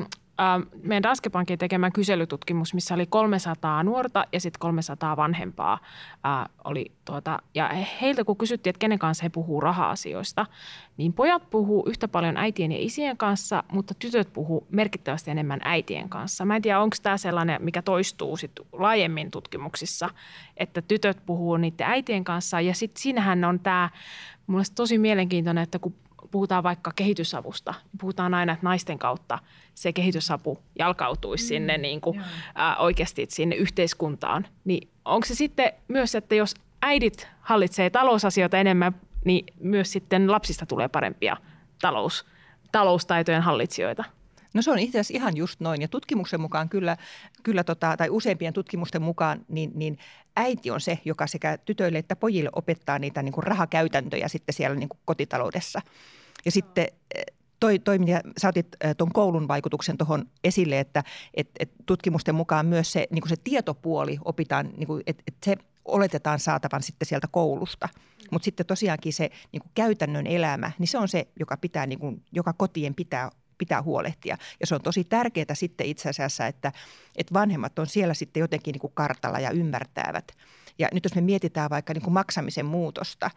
meidän 0.82 1.02
Danske 1.02 1.30
Bankin 1.30 1.58
tekemä 1.58 1.90
kyselytutkimus, 1.90 2.74
missä 2.74 2.94
oli 2.94 3.06
300 3.06 3.82
nuorta 3.82 4.24
ja 4.32 4.40
sitten 4.40 4.60
300 4.60 5.16
vanhempaa. 5.16 5.78
Ää, 6.24 6.40
äh, 6.40 6.48
oli 6.64 6.92
tuota, 7.04 7.38
ja 7.54 7.68
heiltä 8.00 8.24
kun 8.24 8.36
kysyttiin, 8.36 8.70
että 8.70 8.78
kenen 8.78 8.98
kanssa 8.98 9.22
he 9.22 9.28
puhuu 9.28 9.60
raha-asioista, 9.60 10.46
niin 10.96 11.12
pojat 11.12 11.50
puhuu 11.50 11.84
yhtä 11.86 12.08
paljon 12.08 12.36
äitien 12.36 12.72
ja 12.72 12.78
isien 12.80 13.16
kanssa, 13.16 13.64
mutta 13.72 13.94
tytöt 13.94 14.32
puhuu 14.32 14.66
merkittävästi 14.70 15.30
enemmän 15.30 15.60
äitien 15.64 16.08
kanssa. 16.08 16.44
Mä 16.44 16.56
en 16.56 16.62
tiedä, 16.62 16.80
onko 16.80 16.96
tämä 17.02 17.16
sellainen, 17.16 17.62
mikä 17.62 17.82
toistuu 17.82 18.36
sit 18.36 18.52
laajemmin 18.72 19.30
tutkimuksissa, 19.30 20.10
että 20.56 20.82
tytöt 20.82 21.18
puhuu 21.26 21.56
niiden 21.56 21.86
äitien 21.86 22.24
kanssa. 22.24 22.60
Ja 22.60 22.74
sitten 22.74 23.02
siinähän 23.02 23.44
on 23.44 23.60
tämä, 23.60 23.90
mun 24.46 24.62
tosi 24.74 24.98
mielenkiintoinen, 24.98 25.62
että 25.62 25.78
kun 25.78 25.94
puhutaan 26.30 26.62
vaikka 26.62 26.92
kehitysavusta, 26.96 27.70
niin 27.70 27.98
puhutaan 28.00 28.34
aina, 28.34 28.52
että 28.52 28.64
naisten 28.66 28.98
kautta 28.98 29.38
se 29.74 29.92
kehitysapu 29.92 30.58
jalkautuisi 30.78 31.44
mm, 31.44 31.48
sinne 31.48 31.78
niin 31.78 32.00
kuin, 32.00 32.22
ää, 32.54 32.76
oikeasti 32.76 33.26
sinne 33.30 33.56
yhteiskuntaan. 33.56 34.46
Niin 34.64 34.88
onko 35.04 35.26
se 35.26 35.34
sitten 35.34 35.72
myös, 35.88 36.14
että 36.14 36.34
jos 36.34 36.54
äidit 36.82 37.28
hallitsee 37.40 37.90
talousasioita 37.90 38.58
enemmän, 38.58 38.94
niin 39.24 39.46
myös 39.60 39.92
sitten 39.92 40.30
lapsista 40.30 40.66
tulee 40.66 40.88
parempia 40.88 41.36
talous, 41.80 42.26
taloustaitojen 42.72 43.42
hallitsijoita? 43.42 44.04
No 44.54 44.62
se 44.62 44.70
on 44.70 44.78
itse 44.78 45.00
asiassa 45.00 45.14
ihan 45.14 45.36
just 45.36 45.60
noin. 45.60 45.82
Ja 45.82 45.88
tutkimuksen 45.88 46.40
mukaan 46.40 46.68
kyllä, 46.68 46.96
kyllä 47.42 47.64
tota, 47.64 47.96
tai 47.96 48.10
useimpien 48.10 48.52
tutkimusten 48.52 49.02
mukaan, 49.02 49.44
niin, 49.48 49.70
niin 49.74 49.98
äiti 50.36 50.70
on 50.70 50.80
se, 50.80 50.98
joka 51.04 51.26
sekä 51.26 51.58
tytöille 51.58 51.98
että 51.98 52.16
pojille 52.16 52.50
opettaa 52.52 52.98
niitä 52.98 53.22
niin 53.22 53.32
kuin 53.32 53.44
rahakäytäntöjä 53.44 54.28
sitten 54.28 54.54
siellä 54.54 54.76
niin 54.76 54.88
kuin 54.88 55.00
kotitaloudessa. 55.04 55.80
Ja 56.44 56.50
sitten 56.50 56.86
eh, 57.14 57.24
toi, 57.60 57.78
toi 57.78 57.98
mitä 57.98 58.20
sä 58.38 58.48
otit 58.48 58.66
eh, 58.80 58.96
tuon 58.96 59.12
koulun 59.12 59.48
vaikutuksen 59.48 59.98
tuohon 59.98 60.26
esille, 60.44 60.80
että 60.80 61.04
et, 61.34 61.50
et 61.58 61.70
tutkimusten 61.86 62.34
mukaan 62.34 62.66
myös 62.66 62.92
se, 62.92 63.06
niin 63.10 63.22
kuin 63.22 63.30
se 63.30 63.36
tietopuoli 63.44 64.18
opitaan, 64.24 64.70
niin 64.76 64.86
kuin, 64.86 65.02
että 65.06 65.22
et 65.26 65.36
se 65.44 65.56
oletetaan 65.84 66.38
saatavan 66.38 66.82
sitten 66.82 67.08
sieltä 67.08 67.26
koulusta. 67.30 67.88
Mutta 68.30 68.44
sitten 68.44 68.66
tosiaankin 68.66 69.12
se 69.12 69.30
niin 69.52 69.60
kuin 69.60 69.70
käytännön 69.74 70.26
elämä, 70.26 70.72
niin 70.78 70.88
se 70.88 70.98
on 70.98 71.08
se, 71.08 71.28
joka, 71.40 71.56
pitää, 71.56 71.86
niin 71.86 71.98
kuin, 71.98 72.22
joka 72.32 72.52
kotien 72.52 72.94
pitää 72.94 73.30
pitää 73.58 73.82
huolehtia. 73.82 74.38
Ja 74.60 74.66
se 74.66 74.74
on 74.74 74.82
tosi 74.82 75.04
tärkeää 75.04 75.54
sitten 75.54 75.86
itse 75.86 76.08
asiassa, 76.08 76.46
että, 76.46 76.72
että 77.16 77.34
vanhemmat 77.34 77.78
on 77.78 77.86
siellä 77.86 78.14
sitten 78.14 78.40
jotenkin 78.40 78.72
niin 78.72 78.80
kuin 78.80 78.92
kartalla 78.94 79.40
ja 79.40 79.50
ymmärtävät. 79.50 80.32
Ja 80.78 80.88
nyt 80.92 81.04
jos 81.04 81.14
me 81.14 81.20
mietitään 81.20 81.70
vaikka 81.70 81.94
niin 81.94 82.02
kuin 82.02 82.14
maksamisen 82.14 82.66
muutosta, 82.66 83.30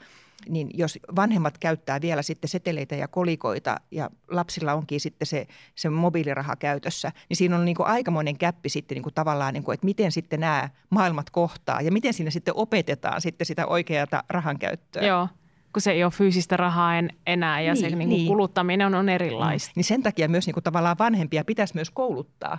niin 0.49 0.69
jos 0.73 0.99
vanhemmat 1.15 1.57
käyttää 1.57 2.01
vielä 2.01 2.21
sitten 2.21 2.49
seteleitä 2.49 2.95
ja 2.95 3.07
kolikoita 3.07 3.77
ja 3.91 4.09
lapsilla 4.27 4.73
onkin 4.73 4.99
sitten 4.99 5.25
se, 5.25 5.47
se 5.75 5.89
mobiiliraha 5.89 6.55
käytössä, 6.55 7.11
niin 7.29 7.37
siinä 7.37 7.55
on 7.55 7.65
niin 7.65 7.75
kuin 7.75 7.87
aikamoinen 7.87 8.37
käppi 8.37 8.69
sitten 8.69 8.95
niin 8.95 9.03
kuin 9.03 9.13
tavallaan, 9.13 9.53
niin 9.53 9.63
kuin, 9.63 9.73
että 9.73 9.85
miten 9.85 10.11
sitten 10.11 10.39
nämä 10.39 10.69
maailmat 10.89 11.29
kohtaa 11.29 11.81
ja 11.81 11.91
miten 11.91 12.13
siinä 12.13 12.31
sitten 12.31 12.55
opetetaan 12.55 13.21
sitten 13.21 13.45
sitä 13.45 13.67
oikeaa 13.67 14.23
rahan 14.29 14.59
käyttöä. 14.59 15.07
Joo, 15.07 15.27
kun 15.73 15.81
se 15.81 15.91
ei 15.91 16.03
ole 16.03 16.11
fyysistä 16.11 16.57
rahaa 16.57 16.97
en, 16.97 17.09
enää 17.27 17.61
ja 17.61 17.73
niin, 17.73 17.81
se 17.81 17.87
niin 17.87 17.97
kuin 17.97 18.09
niin. 18.09 18.27
kuluttaminen 18.27 18.87
on, 18.87 18.95
on 18.95 19.09
erilaista. 19.09 19.71
Niin 19.75 19.83
sen 19.83 20.03
takia 20.03 20.29
myös 20.29 20.45
niin 20.45 20.53
kuin 20.53 20.63
tavallaan 20.63 20.97
vanhempia 20.99 21.45
pitäisi 21.45 21.75
myös 21.75 21.89
kouluttaa 21.89 22.57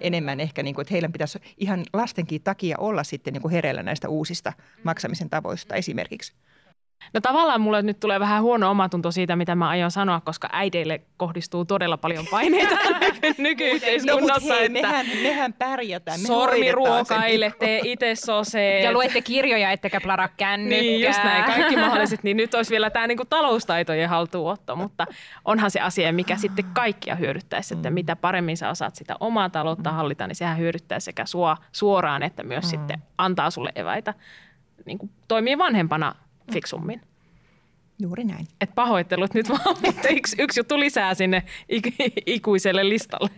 enemmän 0.00 0.40
ehkä, 0.40 0.62
niin 0.62 0.74
kuin, 0.74 0.82
että 0.82 0.94
heillä 0.94 1.08
pitäisi 1.08 1.38
ihan 1.58 1.84
lastenkin 1.92 2.42
takia 2.42 2.78
olla 2.78 3.04
sitten 3.04 3.32
niin 3.32 3.42
kuin 3.42 3.52
hereillä 3.52 3.82
näistä 3.82 4.08
uusista 4.08 4.52
maksamisen 4.82 5.30
tavoista 5.30 5.74
esimerkiksi. 5.74 6.32
No 7.12 7.20
tavallaan 7.20 7.60
mulle 7.60 7.82
nyt 7.82 8.00
tulee 8.00 8.20
vähän 8.20 8.42
huono 8.42 8.70
omatunto 8.70 9.10
siitä, 9.10 9.36
mitä 9.36 9.54
mä 9.54 9.68
aion 9.68 9.90
sanoa, 9.90 10.20
koska 10.20 10.48
äideille 10.52 11.00
kohdistuu 11.16 11.64
todella 11.64 11.96
paljon 11.96 12.26
paineita 12.30 12.76
nykyyhteiskunnassa. 13.38 14.48
No, 14.48 14.54
hei, 14.54 14.66
että 14.66 14.82
mehän, 14.82 15.06
mehän 15.22 15.52
pärjätään, 15.52 16.20
me 16.20 16.26
Sormiruokaille, 16.26 17.52
tee 17.58 17.80
itse 17.84 18.14
soseet. 18.14 18.84
Ja 18.84 18.92
luette 18.92 19.22
kirjoja, 19.22 19.70
ettekä 19.70 20.00
plara 20.00 20.28
kännykkää. 20.28 20.80
Niin, 20.80 21.06
just 21.06 21.24
näin, 21.24 21.44
kaikki 21.44 21.76
mahdolliset. 21.76 22.22
Niin 22.22 22.36
nyt 22.36 22.54
olisi 22.54 22.70
vielä 22.70 22.90
tämä 22.90 23.06
niinku 23.06 23.24
taloustaitojen 23.24 24.08
haltuunotto, 24.08 24.76
mutta 24.76 25.06
onhan 25.44 25.70
se 25.70 25.80
asia, 25.80 26.12
mikä 26.12 26.36
sitten 26.36 26.64
kaikkia 26.72 27.14
hyödyttäisi, 27.14 27.74
että 27.74 27.90
mm. 27.90 27.94
mitä 27.94 28.16
paremmin 28.16 28.56
sä 28.56 28.70
osaat 28.70 28.94
sitä 28.94 29.16
omaa 29.20 29.50
taloutta 29.50 29.90
mm. 29.90 29.96
hallita, 29.96 30.26
niin 30.26 30.36
sehän 30.36 30.58
hyödyttää 30.58 31.00
sekä 31.00 31.26
sua 31.26 31.56
suoraan, 31.72 32.22
että 32.22 32.42
myös 32.42 32.64
mm. 32.64 32.68
sitten 32.68 33.02
antaa 33.18 33.50
sulle 33.50 33.72
eväitä 33.74 34.14
niin 34.86 34.98
kuin 34.98 35.10
toimii 35.28 35.58
vanhempana 35.58 36.14
fiksummin. 36.52 37.00
Juuri 37.98 38.24
näin. 38.24 38.46
Et 38.60 38.74
pahoittelut 38.74 39.34
nyt 39.34 39.48
vaan, 39.48 39.76
mutta 39.86 40.08
yksi, 40.08 40.36
yksi 40.38 40.60
juttu 40.60 40.80
lisää 40.80 41.14
sinne 41.14 41.42
ikuiselle 42.26 42.88
listalle. 42.88 43.30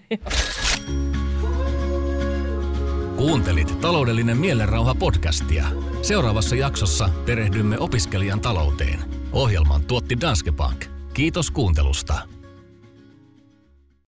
Kuuntelit 3.17 3.81
taloudellinen 3.81 4.37
mielenrauha 4.37 4.95
podcastia. 4.95 5.65
Seuraavassa 6.03 6.57
jaksossa 6.57 7.09
perehdymme 7.27 7.79
opiskelijan 7.79 8.41
talouteen. 8.41 9.01
Ohjelman 9.33 9.85
tuotti 9.85 10.21
Danske 10.21 10.53
Bank. 10.53 10.85
Kiitos 11.15 11.51
kuuntelusta. 11.51 12.36